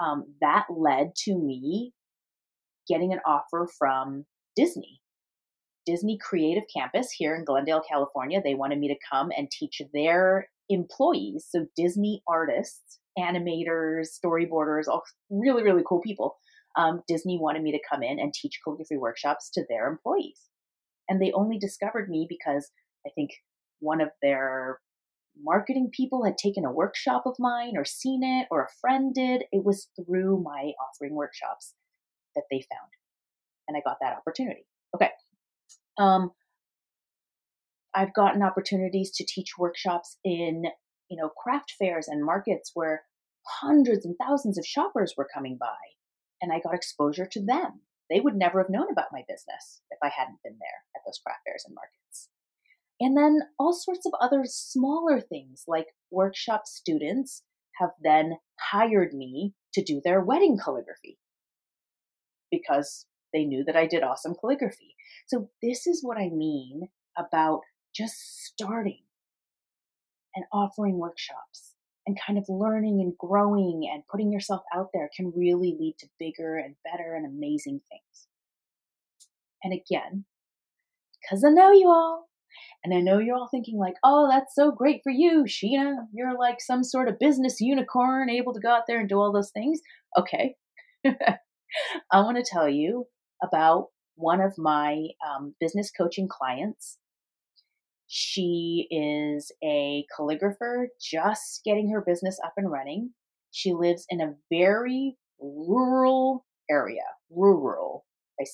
um, 0.00 0.34
that 0.40 0.66
led 0.70 1.14
to 1.24 1.36
me 1.36 1.92
getting 2.88 3.12
an 3.12 3.20
offer 3.26 3.68
from 3.78 4.26
Disney 4.56 5.00
Disney 5.86 6.18
Creative 6.18 6.64
Campus 6.74 7.10
here 7.10 7.34
in 7.34 7.44
Glendale, 7.44 7.82
California. 7.86 8.40
They 8.42 8.54
wanted 8.54 8.78
me 8.78 8.88
to 8.88 8.96
come 9.10 9.30
and 9.36 9.50
teach 9.50 9.82
their 9.92 10.48
employees, 10.68 11.46
so 11.48 11.66
Disney 11.76 12.22
artists, 12.28 12.98
animators, 13.18 14.08
storyboarders, 14.24 14.88
all 14.88 15.02
really, 15.30 15.62
really 15.62 15.82
cool 15.86 16.00
people. 16.00 16.36
Um, 16.76 17.02
Disney 17.06 17.38
wanted 17.40 17.62
me 17.62 17.72
to 17.72 17.78
come 17.88 18.02
in 18.02 18.18
and 18.18 18.32
teach 18.34 18.58
calligraphy 18.64 18.96
workshops 18.96 19.50
to 19.54 19.64
their 19.68 19.88
employees. 19.88 20.40
And 21.08 21.20
they 21.20 21.32
only 21.32 21.58
discovered 21.58 22.08
me 22.08 22.26
because 22.28 22.70
I 23.06 23.10
think 23.14 23.30
one 23.80 24.00
of 24.00 24.08
their 24.22 24.80
marketing 25.40 25.90
people 25.92 26.24
had 26.24 26.38
taken 26.38 26.64
a 26.64 26.72
workshop 26.72 27.24
of 27.26 27.34
mine 27.38 27.74
or 27.76 27.84
seen 27.84 28.22
it 28.22 28.46
or 28.50 28.62
a 28.62 28.74
friend 28.80 29.14
did. 29.14 29.44
It 29.52 29.64
was 29.64 29.88
through 29.96 30.42
my 30.42 30.72
offering 30.80 31.14
workshops 31.14 31.74
that 32.34 32.44
they 32.50 32.64
found. 32.70 32.90
And 33.68 33.76
I 33.76 33.80
got 33.84 33.98
that 34.00 34.16
opportunity. 34.16 34.66
Okay, 34.94 35.10
um, 35.98 36.30
I've 37.94 38.14
gotten 38.14 38.42
opportunities 38.42 39.10
to 39.12 39.26
teach 39.26 39.58
workshops 39.58 40.18
in, 40.24 40.64
you 41.08 41.16
know, 41.20 41.28
craft 41.28 41.74
fairs 41.78 42.08
and 42.08 42.24
markets 42.24 42.72
where 42.74 43.02
hundreds 43.60 44.04
and 44.04 44.16
thousands 44.18 44.58
of 44.58 44.66
shoppers 44.66 45.14
were 45.16 45.28
coming 45.32 45.56
by, 45.58 45.76
and 46.42 46.52
I 46.52 46.60
got 46.60 46.74
exposure 46.74 47.26
to 47.30 47.44
them. 47.44 47.82
They 48.10 48.20
would 48.20 48.34
never 48.34 48.60
have 48.62 48.70
known 48.70 48.90
about 48.90 49.12
my 49.12 49.22
business 49.28 49.82
if 49.90 49.98
I 50.02 50.08
hadn't 50.08 50.42
been 50.42 50.58
there 50.58 50.82
at 50.96 51.02
those 51.06 51.20
craft 51.24 51.40
fairs 51.46 51.64
and 51.66 51.74
markets. 51.74 52.28
And 53.00 53.16
then 53.16 53.48
all 53.58 53.72
sorts 53.72 54.06
of 54.06 54.12
other 54.20 54.42
smaller 54.44 55.20
things 55.20 55.64
like 55.66 55.86
workshop 56.10 56.62
students 56.66 57.42
have 57.80 57.90
then 58.02 58.38
hired 58.60 59.12
me 59.12 59.54
to 59.72 59.82
do 59.82 60.00
their 60.04 60.20
wedding 60.20 60.58
calligraphy 60.62 61.18
because 62.50 63.06
they 63.32 63.44
knew 63.44 63.64
that 63.64 63.76
I 63.76 63.86
did 63.86 64.02
awesome 64.04 64.34
calligraphy. 64.40 64.94
So, 65.26 65.50
this 65.60 65.86
is 65.86 66.04
what 66.04 66.18
I 66.18 66.28
mean 66.28 66.88
about 67.18 67.62
just 67.94 68.16
starting 68.44 69.00
and 70.34 70.44
offering 70.52 70.98
workshops 70.98 71.74
and 72.06 72.18
kind 72.20 72.38
of 72.38 72.44
learning 72.48 73.00
and 73.00 73.16
growing 73.16 73.88
and 73.92 74.02
putting 74.10 74.32
yourself 74.32 74.62
out 74.74 74.90
there 74.92 75.08
can 75.16 75.32
really 75.34 75.76
lead 75.78 75.94
to 75.98 76.06
bigger 76.18 76.58
and 76.58 76.74
better 76.84 77.14
and 77.14 77.26
amazing 77.26 77.80
things. 77.88 78.26
And 79.62 79.72
again, 79.72 80.24
because 81.22 81.44
I 81.44 81.50
know 81.50 81.72
you 81.72 81.88
all, 81.88 82.28
and 82.84 82.92
I 82.92 83.00
know 83.00 83.18
you're 83.18 83.34
all 83.34 83.48
thinking, 83.50 83.78
like, 83.78 83.94
oh, 84.04 84.28
that's 84.30 84.54
so 84.54 84.70
great 84.70 85.00
for 85.02 85.10
you, 85.10 85.44
Shinah. 85.44 86.06
You're 86.12 86.38
like 86.38 86.60
some 86.60 86.84
sort 86.84 87.08
of 87.08 87.18
business 87.18 87.60
unicorn 87.60 88.28
able 88.28 88.52
to 88.52 88.60
go 88.60 88.70
out 88.70 88.82
there 88.86 89.00
and 89.00 89.08
do 89.08 89.18
all 89.18 89.32
those 89.32 89.50
things. 89.50 89.80
Okay. 90.18 90.54
I 91.06 92.20
want 92.20 92.36
to 92.36 92.44
tell 92.46 92.68
you 92.68 93.06
about 93.42 93.88
one 94.16 94.40
of 94.40 94.54
my 94.58 95.08
um, 95.26 95.54
business 95.60 95.90
coaching 95.90 96.28
clients. 96.28 96.98
She 98.06 98.86
is 98.90 99.50
a 99.62 100.04
calligrapher 100.16 100.86
just 101.00 101.62
getting 101.64 101.90
her 101.90 102.02
business 102.06 102.38
up 102.44 102.52
and 102.56 102.70
running. 102.70 103.10
She 103.50 103.72
lives 103.72 104.04
in 104.08 104.20
a 104.20 104.34
very 104.50 105.16
rural 105.40 106.44
area. 106.70 107.02
Rural. 107.30 108.04
I 108.40 108.44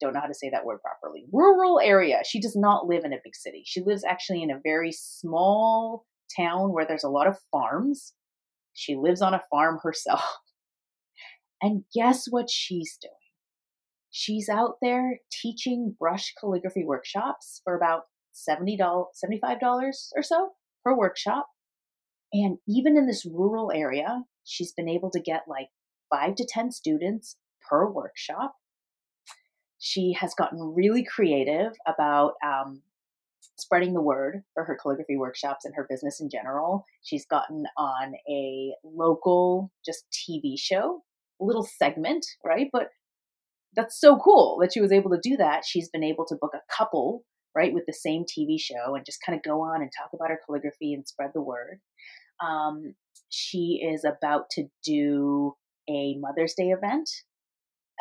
don't 0.00 0.14
know 0.14 0.20
how 0.20 0.26
to 0.26 0.34
say 0.34 0.50
that 0.50 0.64
word 0.64 0.80
properly. 0.82 1.26
Rural 1.32 1.80
area. 1.80 2.20
She 2.24 2.40
does 2.40 2.56
not 2.56 2.86
live 2.86 3.04
in 3.04 3.12
a 3.12 3.20
big 3.22 3.34
city. 3.34 3.62
She 3.66 3.80
lives 3.80 4.04
actually 4.04 4.42
in 4.42 4.50
a 4.50 4.60
very 4.62 4.92
small 4.92 6.06
town 6.36 6.72
where 6.72 6.86
there's 6.86 7.04
a 7.04 7.08
lot 7.08 7.26
of 7.26 7.38
farms. 7.50 8.14
She 8.74 8.96
lives 8.96 9.22
on 9.22 9.34
a 9.34 9.42
farm 9.50 9.78
herself. 9.82 10.24
And 11.62 11.84
guess 11.94 12.26
what 12.30 12.48
she's 12.48 12.96
doing? 13.00 13.12
She's 14.10 14.48
out 14.48 14.76
there 14.82 15.18
teaching 15.30 15.94
brush 15.98 16.32
calligraphy 16.40 16.84
workshops 16.84 17.60
for 17.64 17.76
about 17.76 18.04
$70, 18.48 18.78
$75 18.78 19.58
or 20.16 20.22
so 20.22 20.50
per 20.84 20.94
workshop. 20.96 21.48
And 22.32 22.58
even 22.68 22.96
in 22.96 23.06
this 23.06 23.26
rural 23.26 23.72
area, 23.72 24.22
she's 24.44 24.72
been 24.72 24.88
able 24.88 25.10
to 25.10 25.20
get 25.20 25.42
like 25.48 25.68
five 26.10 26.34
to 26.36 26.46
10 26.48 26.70
students 26.72 27.36
per 27.68 27.88
workshop. 27.88 28.54
She 29.78 30.14
has 30.20 30.34
gotten 30.34 30.74
really 30.74 31.04
creative 31.04 31.72
about 31.86 32.34
um, 32.44 32.82
spreading 33.58 33.94
the 33.94 34.02
word 34.02 34.42
for 34.54 34.64
her 34.64 34.76
calligraphy 34.80 35.16
workshops 35.16 35.64
and 35.64 35.74
her 35.74 35.86
business 35.88 36.20
in 36.20 36.28
general. 36.30 36.84
She's 37.02 37.26
gotten 37.26 37.64
on 37.76 38.14
a 38.28 38.72
local, 38.84 39.70
just 39.84 40.04
TV 40.12 40.58
show, 40.58 41.02
a 41.40 41.44
little 41.44 41.64
segment, 41.64 42.26
right? 42.44 42.68
But 42.72 42.88
that's 43.74 44.00
so 44.00 44.18
cool 44.18 44.58
that 44.60 44.72
she 44.72 44.80
was 44.80 44.92
able 44.92 45.10
to 45.10 45.20
do 45.22 45.36
that. 45.36 45.64
She's 45.64 45.88
been 45.88 46.04
able 46.04 46.26
to 46.26 46.34
book 46.34 46.52
a 46.54 46.76
couple, 46.76 47.24
right, 47.54 47.72
with 47.72 47.84
the 47.86 47.92
same 47.92 48.24
TV 48.24 48.60
show 48.60 48.94
and 48.94 49.04
just 49.04 49.20
kind 49.24 49.36
of 49.36 49.42
go 49.42 49.60
on 49.62 49.82
and 49.82 49.90
talk 49.96 50.10
about 50.12 50.30
her 50.30 50.40
calligraphy 50.46 50.94
and 50.94 51.06
spread 51.06 51.30
the 51.34 51.40
word. 51.40 51.80
Um, 52.44 52.94
she 53.28 53.80
is 53.82 54.04
about 54.04 54.50
to 54.52 54.66
do 54.84 55.54
a 55.88 56.16
Mother's 56.18 56.54
Day 56.54 56.70
event 56.70 57.08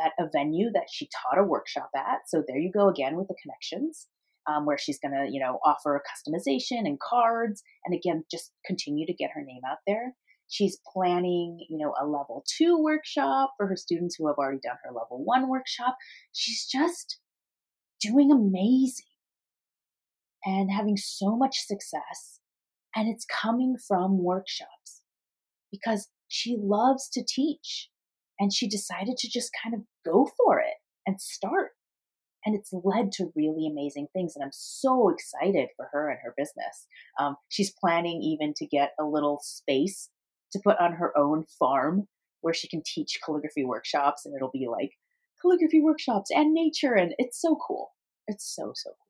at 0.03 0.11
a 0.19 0.29
venue 0.31 0.71
that 0.73 0.87
she 0.91 1.07
taught 1.07 1.39
a 1.39 1.43
workshop 1.43 1.89
at. 1.95 2.19
So 2.27 2.43
there 2.47 2.57
you 2.57 2.71
go 2.71 2.89
again 2.89 3.15
with 3.15 3.27
the 3.27 3.35
connections. 3.41 4.07
Um, 4.47 4.65
where 4.65 4.79
she's 4.79 4.97
going 4.97 5.11
to, 5.11 5.31
you 5.31 5.39
know, 5.39 5.59
offer 5.63 6.01
customization 6.09 6.79
and 6.87 6.99
cards, 6.99 7.61
and 7.85 7.93
again, 7.93 8.23
just 8.31 8.51
continue 8.65 9.05
to 9.05 9.13
get 9.13 9.29
her 9.35 9.43
name 9.45 9.61
out 9.69 9.77
there. 9.85 10.15
She's 10.47 10.79
planning, 10.91 11.63
you 11.69 11.77
know, 11.77 11.93
a 12.01 12.07
level 12.07 12.43
two 12.57 12.81
workshop 12.81 13.53
for 13.57 13.67
her 13.67 13.75
students 13.75 14.15
who 14.15 14.25
have 14.27 14.37
already 14.37 14.61
done 14.63 14.77
her 14.83 14.91
level 14.91 15.23
one 15.23 15.49
workshop. 15.49 15.95
She's 16.33 16.65
just 16.65 17.19
doing 18.01 18.31
amazing 18.31 19.05
and 20.45 20.71
having 20.71 20.97
so 20.97 21.35
much 21.35 21.65
success. 21.65 22.39
And 22.95 23.07
it's 23.07 23.25
coming 23.25 23.75
from 23.87 24.23
workshops 24.23 25.01
because 25.71 26.09
she 26.27 26.57
loves 26.59 27.09
to 27.09 27.23
teach 27.27 27.89
and 28.39 28.53
she 28.53 28.67
decided 28.67 29.17
to 29.17 29.29
just 29.29 29.51
kind 29.61 29.75
of 29.75 29.81
go 30.05 30.29
for 30.37 30.59
it 30.59 30.75
and 31.05 31.19
start. 31.19 31.71
And 32.45 32.55
it's 32.55 32.71
led 32.71 33.11
to 33.13 33.33
really 33.35 33.67
amazing 33.69 34.07
things. 34.13 34.35
And 34.35 34.43
I'm 34.43 34.51
so 34.53 35.09
excited 35.09 35.69
for 35.75 35.89
her 35.91 36.09
and 36.09 36.19
her 36.23 36.33
business. 36.37 36.87
Um, 37.19 37.35
she's 37.49 37.73
planning 37.79 38.21
even 38.21 38.53
to 38.57 38.65
get 38.65 38.91
a 38.99 39.03
little 39.03 39.39
space 39.43 40.09
to 40.53 40.61
put 40.63 40.79
on 40.79 40.93
her 40.93 41.15
own 41.17 41.43
farm 41.59 42.07
where 42.41 42.53
she 42.53 42.69
can 42.69 42.81
teach 42.85 43.19
calligraphy 43.23 43.65
workshops 43.65 44.25
and 44.25 44.33
it'll 44.35 44.51
be 44.51 44.67
like 44.71 44.91
calligraphy 45.41 45.81
workshops 45.81 46.31
and 46.31 46.53
nature 46.53 46.93
and 46.93 47.13
it's 47.17 47.41
so 47.41 47.57
cool. 47.67 47.89
It's 48.27 48.55
so 48.55 48.71
so 48.73 48.91
cool. 48.91 49.08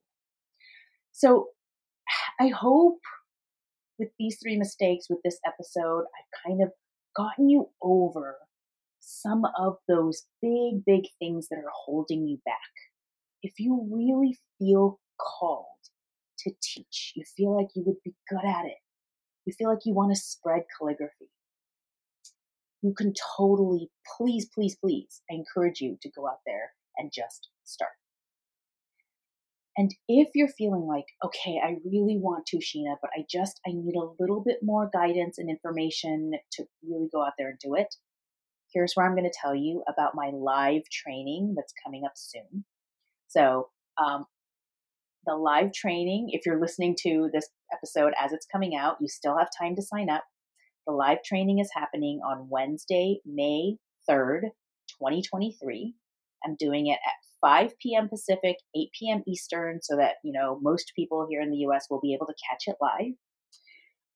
So 1.12 1.48
I 2.40 2.48
hope 2.48 3.00
with 3.98 4.10
these 4.18 4.38
three 4.42 4.58
mistakes 4.58 5.08
with 5.10 5.20
this 5.24 5.40
episode 5.46 6.04
I've 6.04 6.48
kind 6.48 6.62
of 6.64 6.70
gotten 7.16 7.50
you 7.50 7.70
over 7.82 8.38
some 9.00 9.44
of 9.58 9.78
those 9.88 10.24
big, 10.42 10.86
big 10.86 11.04
things 11.20 11.48
that 11.50 11.58
are 11.58 11.72
holding 11.86 12.28
you 12.28 12.38
back. 12.46 12.56
If 13.44 13.54
you 13.60 13.88
really 13.92 14.38
feel 14.58 15.00
called 15.20 15.66
to 16.40 16.52
teach, 16.62 17.14
you 17.16 17.24
feel 17.36 17.56
like 17.56 17.68
you 17.76 17.84
would 17.86 18.02
be 18.04 18.14
good 18.30 18.46
at 18.46 18.66
it, 18.66 18.78
you 19.46 19.54
feel 19.54 19.70
like 19.70 19.86
you 19.86 19.94
want 19.94 20.14
to 20.14 20.22
spread 20.22 20.64
calligraphy, 20.78 21.30
you 22.82 22.94
can 22.94 23.14
totally, 23.38 23.90
please, 24.18 24.48
please, 24.54 24.78
please, 24.82 25.22
I 25.30 25.36
encourage 25.36 25.82
you 25.82 25.98
to 26.02 26.10
go 26.12 26.28
out 26.28 26.40
there 26.46 26.72
and 26.98 27.12
just 27.14 27.50
start. 27.66 27.92
And 29.80 29.96
if 30.10 30.28
you're 30.36 30.50
feeling 30.50 30.86
like, 30.86 31.06
okay, 31.24 31.58
I 31.64 31.78
really 31.90 32.18
want 32.18 32.46
to, 32.48 32.58
Shinah, 32.58 32.98
but 33.02 33.12
I 33.18 33.24
just, 33.32 33.62
I 33.66 33.72
need 33.72 33.96
a 33.96 34.12
little 34.22 34.44
bit 34.46 34.58
more 34.62 34.90
guidance 34.92 35.38
and 35.38 35.50
information 35.50 36.34
to 36.52 36.66
really 36.84 37.08
go 37.14 37.24
out 37.24 37.32
there 37.38 37.48
and 37.48 37.60
do 37.64 37.76
it, 37.76 37.88
here's 38.74 38.92
where 38.94 39.06
I'm 39.06 39.16
going 39.16 39.24
to 39.24 39.40
tell 39.42 39.56
you 39.56 39.82
about 39.88 40.16
my 40.16 40.32
live 40.34 40.82
training 40.92 41.54
that's 41.56 41.72
coming 41.82 42.04
up 42.06 42.12
soon. 42.16 42.66
So, 43.30 43.70
um, 44.04 44.26
the 45.26 45.36
live 45.36 45.72
training, 45.72 46.32
if 46.34 46.46
you're 46.46 46.60
listening 46.60 46.98
to 47.04 47.30
this 47.34 47.48
episode 47.72 48.12
as 48.22 48.34
it's 48.34 48.48
coming 48.52 48.76
out, 48.76 48.98
you 49.00 49.08
still 49.08 49.38
have 49.38 49.48
time 49.58 49.78
to 49.78 49.82
sign 49.82 50.10
up. 50.10 50.26
The 50.88 50.94
live 50.94 51.24
training 51.24 51.60
is 51.60 51.70
happening 51.74 52.20
on 52.26 52.50
Wednesday, 52.50 53.22
May 53.26 53.78
3rd, 54.10 54.42
2023. 55.00 55.96
I'm 56.46 56.56
doing 56.58 56.88
it 56.88 57.00
at 57.06 57.14
5 57.42 57.74
p.m. 57.80 58.10
Pacific, 58.10 58.58
8 58.76 58.90
p.m. 58.98 59.24
Eastern, 59.28 59.80
so 59.82 59.96
that, 59.98 60.16
you 60.24 60.32
know, 60.34 60.60
most 60.62 60.92
people 60.96 61.26
here 61.30 61.42
in 61.42 61.52
the 61.52 61.66
US 61.70 61.88
will 61.90 62.02
be 62.02 62.14
able 62.14 62.28
to 62.28 62.34
catch 62.50 62.64
it 62.68 62.76
live. 62.82 63.14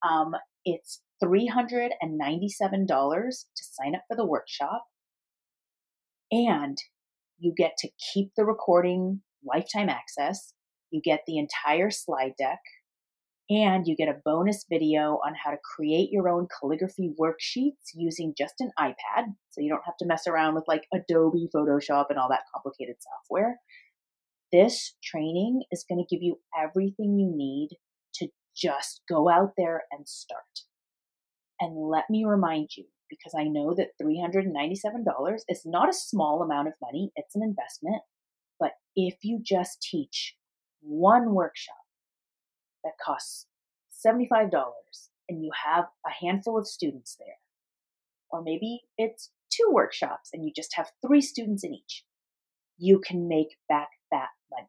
Um, 0.08 0.36
it's 0.66 1.02
$397 1.24 2.88
to 2.88 3.64
sign 3.64 3.96
up 3.96 4.04
for 4.08 4.18
the 4.18 4.26
workshop. 4.26 4.86
And 6.32 6.78
you 7.40 7.54
get 7.56 7.74
to 7.80 7.90
keep 8.14 8.32
the 8.36 8.46
recording 8.46 9.22
lifetime 9.46 9.90
access. 9.90 10.54
You 10.92 11.02
get 11.02 11.22
the 11.28 11.38
entire 11.38 11.92
slide 11.92 12.34
deck 12.38 12.60
and 13.50 13.86
you 13.86 13.96
get 13.96 14.08
a 14.08 14.22
bonus 14.24 14.66
video 14.72 15.20
on 15.26 15.34
how 15.36 15.52
to 15.52 15.58
create 15.76 16.10
your 16.12 16.30
own 16.30 16.48
calligraphy 16.60 17.14
worksheets 17.20 17.92
using 17.94 18.34
just 18.38 18.56
an 18.60 18.72
iPad. 18.80 19.26
So 19.50 19.62
you 19.62 19.70
don't 19.70 19.86
have 19.86 19.98
to 20.00 20.06
mess 20.06 20.28
around 20.28 20.56
with 20.56 20.64
like 20.68 20.88
Adobe 20.94 21.50
Photoshop 21.54 22.06
and 22.10 22.18
all 22.18 22.30
that 22.30 22.46
complicated 22.54 22.96
software. 23.00 23.58
This 24.52 24.96
training 25.04 25.64
is 25.72 25.86
going 25.90 26.04
to 26.04 26.16
give 26.16 26.24
you 26.24 26.40
everything 26.58 27.18
you 27.18 27.32
need 27.36 27.70
to 28.16 28.28
just 28.56 29.02
go 29.10 29.30
out 29.30 29.52
there 29.58 29.84
and 29.92 30.08
start. 30.08 30.44
And 31.60 31.76
let 31.76 32.06
me 32.10 32.24
remind 32.26 32.70
you, 32.78 32.86
because 33.10 33.34
I 33.38 33.44
know 33.44 33.74
that 33.76 33.90
$397 34.02 35.40
is 35.50 35.62
not 35.66 35.90
a 35.90 35.94
small 35.94 36.42
amount 36.42 36.68
of 36.68 36.74
money, 36.82 37.12
it's 37.16 37.36
an 37.36 37.42
investment. 37.44 38.02
But 38.60 38.72
if 38.96 39.16
you 39.24 39.40
just 39.44 39.82
teach 39.82 40.36
one 40.82 41.34
workshop, 41.34 41.76
that 42.84 42.94
costs 43.04 43.48
$75 44.06 44.52
and 45.30 45.44
you 45.44 45.52
have 45.66 45.86
a 46.06 46.26
handful 46.26 46.58
of 46.58 46.68
students 46.68 47.16
there. 47.18 47.38
Or 48.30 48.42
maybe 48.42 48.82
it's 48.98 49.32
two 49.52 49.70
workshops 49.72 50.30
and 50.34 50.44
you 50.44 50.52
just 50.56 50.76
have 50.76 50.92
three 51.06 51.22
students 51.22 51.64
in 51.64 51.74
each. 51.74 52.04
You 52.78 53.00
can 53.00 53.28
make 53.28 53.58
back 53.70 53.90
that 54.12 54.30
money 54.52 54.68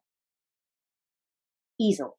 easily. 1.79 2.11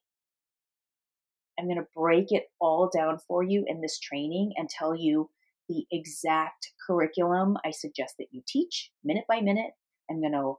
I'm 1.59 1.65
going 1.65 1.77
to 1.77 1.87
break 1.95 2.31
it 2.31 2.45
all 2.59 2.89
down 2.95 3.17
for 3.27 3.41
you 3.43 3.63
in 3.67 3.81
this 3.81 3.99
training 3.99 4.53
and 4.57 4.69
tell 4.69 4.95
you 4.95 5.29
the 5.67 5.85
exact 5.91 6.71
curriculum 6.85 7.57
I 7.65 7.71
suggest 7.71 8.15
that 8.19 8.27
you 8.31 8.41
teach 8.47 8.91
minute 9.03 9.25
by 9.27 9.41
minute. 9.41 9.71
I'm 10.09 10.21
going 10.21 10.33
to 10.33 10.55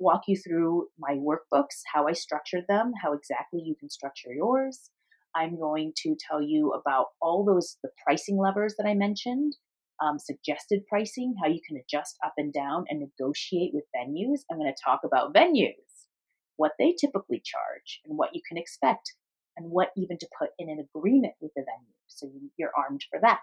walk 0.00 0.22
you 0.26 0.36
through 0.36 0.88
my 0.98 1.14
workbooks, 1.14 1.82
how 1.92 2.08
I 2.08 2.12
structured 2.12 2.64
them, 2.68 2.92
how 3.00 3.12
exactly 3.12 3.62
you 3.64 3.76
can 3.78 3.90
structure 3.90 4.32
yours. 4.32 4.90
I'm 5.36 5.60
going 5.60 5.92
to 6.02 6.16
tell 6.28 6.42
you 6.42 6.72
about 6.72 7.08
all 7.22 7.44
those 7.44 7.76
the 7.82 7.90
pricing 8.04 8.38
levers 8.38 8.74
that 8.78 8.88
I 8.88 8.94
mentioned, 8.94 9.54
um, 10.02 10.18
suggested 10.18 10.86
pricing, 10.88 11.34
how 11.40 11.48
you 11.48 11.60
can 11.68 11.76
adjust 11.76 12.16
up 12.24 12.32
and 12.36 12.52
down 12.52 12.86
and 12.88 13.00
negotiate 13.00 13.72
with 13.72 13.84
venues. 13.94 14.40
I'm 14.50 14.58
going 14.58 14.72
to 14.74 14.82
talk 14.84 15.00
about 15.04 15.34
venues, 15.34 16.08
what 16.56 16.72
they 16.78 16.96
typically 16.98 17.42
charge, 17.44 18.00
and 18.04 18.18
what 18.18 18.30
you 18.34 18.40
can 18.48 18.56
expect, 18.56 19.14
and 19.56 19.70
what 19.70 19.90
even 19.96 20.18
to 20.18 20.28
put 20.36 20.50
in 20.58 20.70
an 20.70 20.84
agreement 20.96 21.34
with 21.40 21.52
the 21.54 21.62
venue, 21.62 21.94
so 22.08 22.30
you're 22.56 22.72
armed 22.76 23.04
for 23.10 23.20
that. 23.20 23.40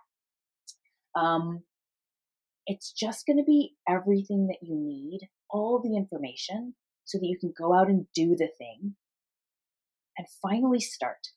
Um, 1.15 1.62
it's 2.65 2.91
just 2.91 3.26
going 3.26 3.38
to 3.38 3.46
be 3.46 3.76
everything 3.88 4.48
that 4.48 4.58
you 4.62 4.76
need 4.76 5.30
all 5.50 5.82
the 5.84 5.96
information 5.96 6.76
so 7.06 7.18
that 7.18 7.28
you 7.28 7.38
can 7.40 7.54
go 7.58 7.74
out 7.74 7.88
and 7.88 8.06
do 8.14 8.36
the 8.36 8.50
thing 8.58 8.96
and 10.18 10.28
finally 10.42 10.80
start. 10.80 11.30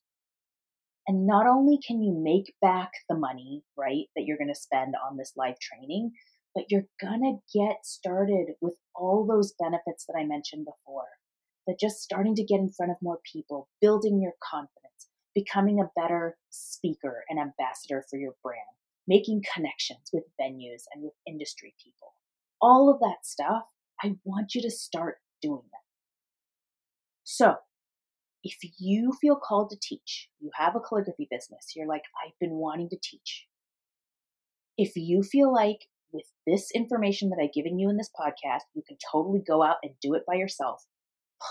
And 1.07 1.27
not 1.27 1.47
only 1.47 1.79
can 1.85 2.03
you 2.03 2.15
make 2.17 2.55
back 2.61 2.91
the 3.09 3.17
money, 3.17 3.63
right, 3.77 4.07
that 4.15 4.25
you're 4.27 4.39
going 4.39 4.53
to 4.53 4.61
spend 4.61 4.95
on 4.95 5.17
this 5.17 5.33
live 5.37 5.59
training, 5.59 6.13
but 6.55 6.65
you're 6.69 6.87
going 7.01 7.23
to 7.23 7.59
get 7.59 7.85
started 7.85 8.55
with 8.61 8.75
all 8.95 9.27
those 9.27 9.55
benefits 9.59 10.07
that 10.07 10.19
I 10.19 10.25
mentioned 10.25 10.67
before. 10.67 11.09
That 11.67 11.79
just 11.79 12.03
starting 12.03 12.35
to 12.37 12.45
get 12.45 12.59
in 12.59 12.73
front 12.73 12.91
of 12.91 12.99
more 13.03 13.19
people, 13.31 13.69
building 13.81 14.21
your 14.21 14.33
confidence, 14.43 15.09
becoming 15.35 15.79
a 15.79 16.01
better 16.01 16.37
speaker 16.49 17.25
and 17.29 17.39
ambassador 17.39 18.05
for 18.09 18.19
your 18.19 18.35
brand, 18.43 18.61
making 19.07 19.43
connections 19.55 20.11
with 20.13 20.25
venues 20.41 20.85
and 20.93 21.05
with 21.05 21.13
industry 21.27 21.75
people. 21.83 22.15
All 22.61 22.93
of 22.93 22.99
that 23.01 23.25
stuff 23.25 23.65
I 24.03 24.17
want 24.25 24.55
you 24.55 24.63
to 24.63 24.71
start 24.71 25.17
doing 25.43 25.63
that. 25.71 25.79
So, 27.25 27.57
if 28.43 28.57
you 28.79 29.13
feel 29.21 29.37
called 29.37 29.71
to 29.71 29.77
teach, 29.81 30.29
you 30.41 30.51
have 30.55 30.75
a 30.75 30.81
calligraphy 30.81 31.29
business, 31.31 31.73
you're 31.77 31.87
like, 31.87 32.05
I've 32.25 32.39
been 32.41 32.55
wanting 32.55 32.89
to 32.91 32.97
teach. 33.03 33.47
If 34.79 34.97
you 34.97 35.23
feel 35.23 35.53
like 35.53 35.87
with 36.13 36.25
this 36.47 36.71
information 36.75 37.31
that 37.31 37.39
I've 37.41 37.53
given 37.53 37.79
you 37.79 37.91
in 37.91 37.99
this 37.99 38.11
podcast, 38.19 38.63
you 38.75 38.83
can 38.87 38.97
totally 39.13 39.43
go 39.47 39.63
out 39.63 39.77
and 39.83 39.93
do 40.01 40.15
it 40.15 40.23
by 40.27 40.35
yourself, 40.35 40.85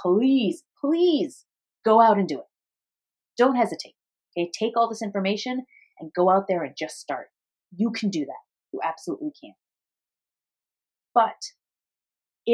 please, 0.01 0.63
please 0.81 1.45
go 1.85 2.01
out 2.01 2.17
and 2.17 2.27
do 2.27 2.39
it. 2.39 2.47
Don't 3.37 3.55
hesitate. 3.55 3.95
Okay, 4.37 4.51
take 4.57 4.75
all 4.75 4.89
this 4.89 5.01
information 5.01 5.65
and 5.99 6.11
go 6.13 6.29
out 6.29 6.45
there 6.47 6.63
and 6.63 6.75
just 6.77 6.99
start. 6.99 7.27
You 7.75 7.91
can 7.91 8.09
do 8.09 8.25
that. 8.25 8.41
You 8.73 8.79
absolutely 8.83 9.31
can. 9.39 9.53
But 11.13 11.41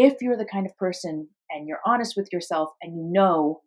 if 0.04 0.16
you're 0.22 0.38
the 0.38 0.46
kind 0.46 0.66
of 0.66 0.76
person 0.78 1.30
and 1.50 1.68
you're 1.68 1.80
honest 1.86 2.16
with 2.18 2.28
yourself 2.34 2.70
and 2.82 2.98
you 2.98 3.10
know, 3.10 3.62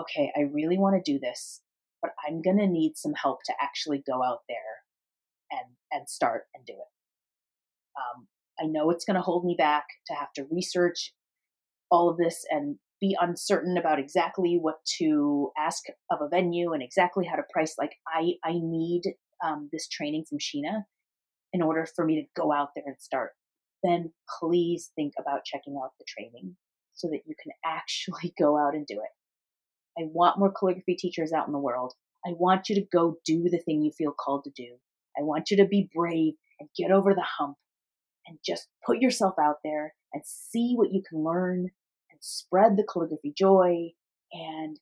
okay, 0.00 0.30
I 0.36 0.42
really 0.52 0.78
want 0.78 0.94
to 1.02 1.12
do 1.12 1.18
this, 1.18 1.62
but 2.00 2.12
I'm 2.26 2.42
going 2.42 2.58
to 2.58 2.66
need 2.68 2.92
some 2.96 3.14
help 3.14 3.40
to 3.46 3.52
actually 3.60 4.04
go 4.06 4.22
out 4.22 4.40
there 4.48 4.58
and, 5.50 5.74
and 5.90 6.08
start 6.08 6.42
and 6.54 6.64
do 6.64 6.74
it. 6.74 6.92
Um, 7.98 8.28
I 8.60 8.66
know 8.66 8.90
it's 8.90 9.04
going 9.04 9.16
to 9.16 9.22
hold 9.22 9.44
me 9.44 9.56
back 9.58 9.86
to 10.06 10.14
have 10.14 10.32
to 10.34 10.46
research 10.50 11.12
all 11.90 12.08
of 12.08 12.18
this 12.18 12.44
and 12.50 12.76
be 13.00 13.16
uncertain 13.20 13.76
about 13.76 13.98
exactly 13.98 14.58
what 14.60 14.76
to 14.98 15.50
ask 15.58 15.84
of 16.10 16.20
a 16.20 16.28
venue 16.28 16.72
and 16.72 16.82
exactly 16.84 17.26
how 17.26 17.34
to 17.34 17.42
price. 17.52 17.74
Like 17.78 17.96
I, 18.06 18.34
I 18.44 18.52
need 18.54 19.02
um, 19.44 19.68
this 19.72 19.88
training 19.88 20.24
from 20.28 20.38
Shinah 20.38 20.84
in 21.52 21.62
order 21.62 21.84
for 21.96 22.04
me 22.04 22.22
to 22.22 22.40
go 22.40 22.52
out 22.52 22.70
there 22.76 22.84
and 22.86 22.96
start 23.00 23.32
then 23.82 24.12
please 24.40 24.90
think 24.96 25.14
about 25.18 25.44
checking 25.44 25.78
out 25.82 25.90
the 25.98 26.04
training 26.06 26.56
so 26.94 27.08
that 27.08 27.22
you 27.26 27.34
can 27.40 27.52
actually 27.64 28.34
go 28.38 28.56
out 28.56 28.74
and 28.74 28.86
do 28.86 28.94
it. 28.94 30.00
I 30.00 30.06
want 30.12 30.38
more 30.38 30.52
calligraphy 30.52 30.96
teachers 30.96 31.32
out 31.32 31.46
in 31.46 31.52
the 31.52 31.58
world. 31.58 31.94
I 32.26 32.30
want 32.32 32.68
you 32.68 32.74
to 32.76 32.86
go 32.92 33.16
do 33.24 33.48
the 33.48 33.58
thing 33.58 33.82
you 33.82 33.92
feel 33.92 34.12
called 34.12 34.44
to 34.44 34.50
do. 34.50 34.76
I 35.18 35.22
want 35.22 35.50
you 35.50 35.56
to 35.58 35.64
be 35.64 35.88
brave 35.94 36.34
and 36.60 36.68
get 36.76 36.90
over 36.90 37.14
the 37.14 37.24
hump 37.38 37.56
and 38.26 38.38
just 38.44 38.68
put 38.84 38.98
yourself 38.98 39.34
out 39.40 39.56
there 39.64 39.94
and 40.12 40.22
see 40.24 40.74
what 40.74 40.92
you 40.92 41.02
can 41.08 41.22
learn 41.22 41.70
and 42.10 42.20
spread 42.20 42.76
the 42.76 42.86
calligraphy 42.90 43.32
joy 43.36 43.90
and 44.32 44.78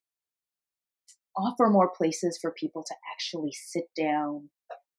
offer 1.36 1.68
more 1.68 1.90
places 1.94 2.38
for 2.40 2.52
people 2.52 2.82
to 2.86 2.94
actually 3.14 3.52
sit 3.52 3.84
down 3.96 4.48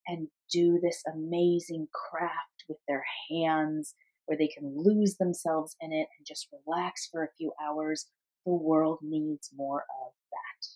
and 0.08 0.28
do 0.52 0.80
this 0.82 1.02
amazing 1.14 1.88
craft 1.94 2.55
with 2.68 2.78
their 2.88 3.04
hands 3.30 3.96
where 4.26 4.38
they 4.38 4.48
can 4.48 4.74
lose 4.76 5.18
themselves 5.18 5.76
in 5.82 5.92
it 5.92 6.08
and 6.18 6.28
just 6.28 6.48
relax 6.66 7.08
for 7.12 7.24
a 7.24 7.34
few 7.38 7.54
hours. 7.64 8.08
The 8.46 8.54
world 8.54 9.00
needs 9.02 9.50
more 9.56 9.82
of 9.82 10.14
that. 10.32 10.68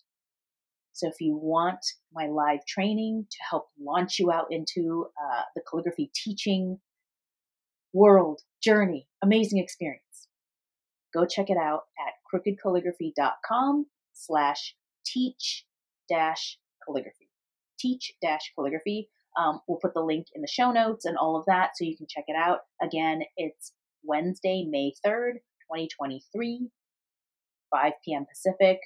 So, 0.93 1.08
if 1.08 1.21
you 1.21 1.38
want 1.38 1.80
my 2.13 2.28
live 2.28 2.65
training 2.67 3.28
to 3.30 3.38
help 3.49 3.69
launch 3.80 4.19
you 4.19 4.32
out 4.32 4.47
into 4.52 5.08
uh, 5.17 5.43
the 5.56 5.62
calligraphy 5.69 6.12
teaching 6.13 6.80
world 7.93 8.41
journey, 8.62 9.08
amazing 9.23 9.60
experience, 9.60 10.28
go 11.13 11.25
check 11.25 11.49
it 11.49 11.58
out 11.58 11.84
at 12.06 12.13
crookedcalligraphy.com 12.32 13.86
slash 14.13 14.75
teach 15.06 15.65
dash 16.10 16.58
calligraphy. 16.86 17.30
Teach 17.80 18.13
dash 18.21 18.52
calligraphy. 18.56 19.10
Um, 19.38 19.62
we'll 19.68 19.80
put 19.80 19.94
the 19.94 20.02
link 20.02 20.28
in 20.34 20.42
the 20.42 20.48
show 20.48 20.72
notes 20.72 21.06
and 21.06 21.18
all 21.18 21.38
of 21.38 21.46
that 21.46 21.72
so 21.76 21.86
you 21.86 21.96
can 21.96 22.08
check 22.10 22.26
it 22.28 22.36
out. 22.36 22.60
Again, 22.82 23.22
it's 23.38 23.74
Wednesday, 24.04 24.65
May 24.70 24.94
3rd, 25.06 25.34
2023, 25.70 26.70
5 27.72 27.94
p.m. 28.04 28.26
Pacific. 28.30 28.80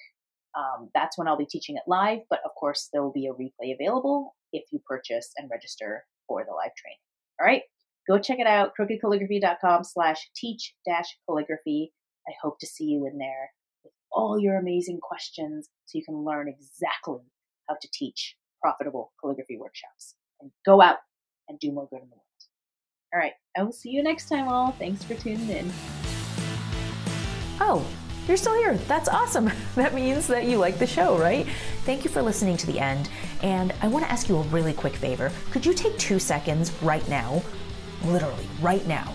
Um, 0.56 0.90
that's 0.94 1.18
when 1.18 1.28
I'll 1.28 1.38
be 1.38 1.46
teaching 1.46 1.78
it 1.78 1.84
live, 1.88 2.20
but 2.30 2.40
of 2.46 2.52
course, 2.60 2.90
there 2.92 3.02
will 3.02 3.12
be 3.12 3.28
a 3.28 3.34
replay 3.34 3.74
available 3.74 4.36
if 4.52 4.66
you 4.72 4.80
purchase 4.86 5.32
and 5.38 5.50
register 5.50 6.06
for 6.28 6.44
the 6.44 6.54
live 6.54 6.76
training. 6.76 7.00
All 7.40 7.48
right, 7.48 7.64
go 8.08 8.20
check 8.20 8.40
it 8.40 8.46
out, 8.46 8.74
crookedcalligraphy.com 8.80 9.84
slash 9.84 10.30
teach 10.36 10.76
dash 10.86 11.18
calligraphy. 11.28 11.92
I 12.28 12.34
hope 12.42 12.60
to 12.60 12.68
see 12.68 12.86
you 12.86 13.08
in 13.08 13.18
there 13.18 13.52
with 13.84 13.94
all 14.12 14.40
your 14.40 14.58
amazing 14.58 15.00
questions 15.02 15.70
so 15.86 15.98
you 15.98 16.06
can 16.06 16.24
learn 16.24 16.48
exactly 16.48 17.24
how 17.68 17.76
to 17.82 17.88
teach 17.92 18.36
profitable 18.62 19.12
calligraphy 19.20 19.58
workshops 19.58 20.16
and 20.44 20.52
go 20.66 20.82
out 20.82 20.98
and 21.48 21.60
do 21.60 21.72
more 21.72 21.88
good 21.90 22.02
in 22.02 22.10
the 22.10 22.16
world. 22.16 22.22
All 23.14 23.20
right, 23.20 23.34
I 23.58 23.64
will 23.64 23.72
see 23.72 23.90
you 23.90 24.04
next 24.04 24.30
time, 24.30 24.48
all. 24.48 24.72
Thanks 24.74 25.04
for 25.04 25.16
tuning 25.16 25.50
in. 25.50 25.72
Oh, 27.60 27.86
you're 28.28 28.38
still 28.38 28.56
here. 28.56 28.76
That's 28.88 29.10
awesome. 29.10 29.52
That 29.76 29.94
means 29.96 30.28
that 30.28 30.46
you 30.46 30.58
like 30.58 30.78
the 30.78 30.88
show, 30.88 31.18
right? 31.18 31.48
Thank 31.84 32.04
you 32.04 32.10
for 32.12 32.22
listening 32.22 32.58
to 32.58 32.68
the 32.68 32.80
end. 32.80 33.10
And 33.42 33.74
I 33.82 33.88
want 33.88 34.06
to 34.06 34.12
ask 34.12 34.30
you 34.30 34.38
a 34.38 34.42
really 34.44 34.74
quick 34.74 34.96
favor. 34.96 35.32
Could 35.50 35.66
you 35.66 35.74
take 35.74 35.98
two 35.98 36.20
seconds 36.20 36.72
right 36.84 37.08
now, 37.10 37.42
literally 38.06 38.48
right 38.62 38.86
now, 38.88 39.14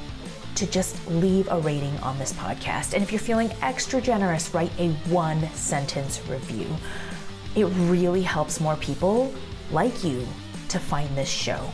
to 0.57 0.67
just 0.67 1.07
leave 1.07 1.49
a 1.51 1.61
rating 1.61 1.97
on 1.99 2.19
this 2.19 2.33
podcast? 2.33 2.95
And 2.95 3.03
if 3.03 3.13
you're 3.13 3.21
feeling 3.21 3.53
extra 3.63 4.01
generous, 4.01 4.53
write 4.53 4.73
a 4.79 4.91
one 5.11 5.49
sentence 5.55 6.21
review. 6.29 6.67
It 7.55 7.67
really 7.67 8.23
helps 8.23 8.61
more 8.61 8.77
people 8.77 9.33
like 9.71 10.03
you 10.03 10.27
to 10.69 10.79
find 10.79 11.09
this 11.17 11.29
show. 11.29 11.71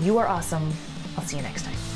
You 0.00 0.18
are 0.18 0.26
awesome. 0.26 0.72
I'll 1.16 1.24
see 1.24 1.36
you 1.36 1.42
next 1.42 1.64
time. 1.64 1.89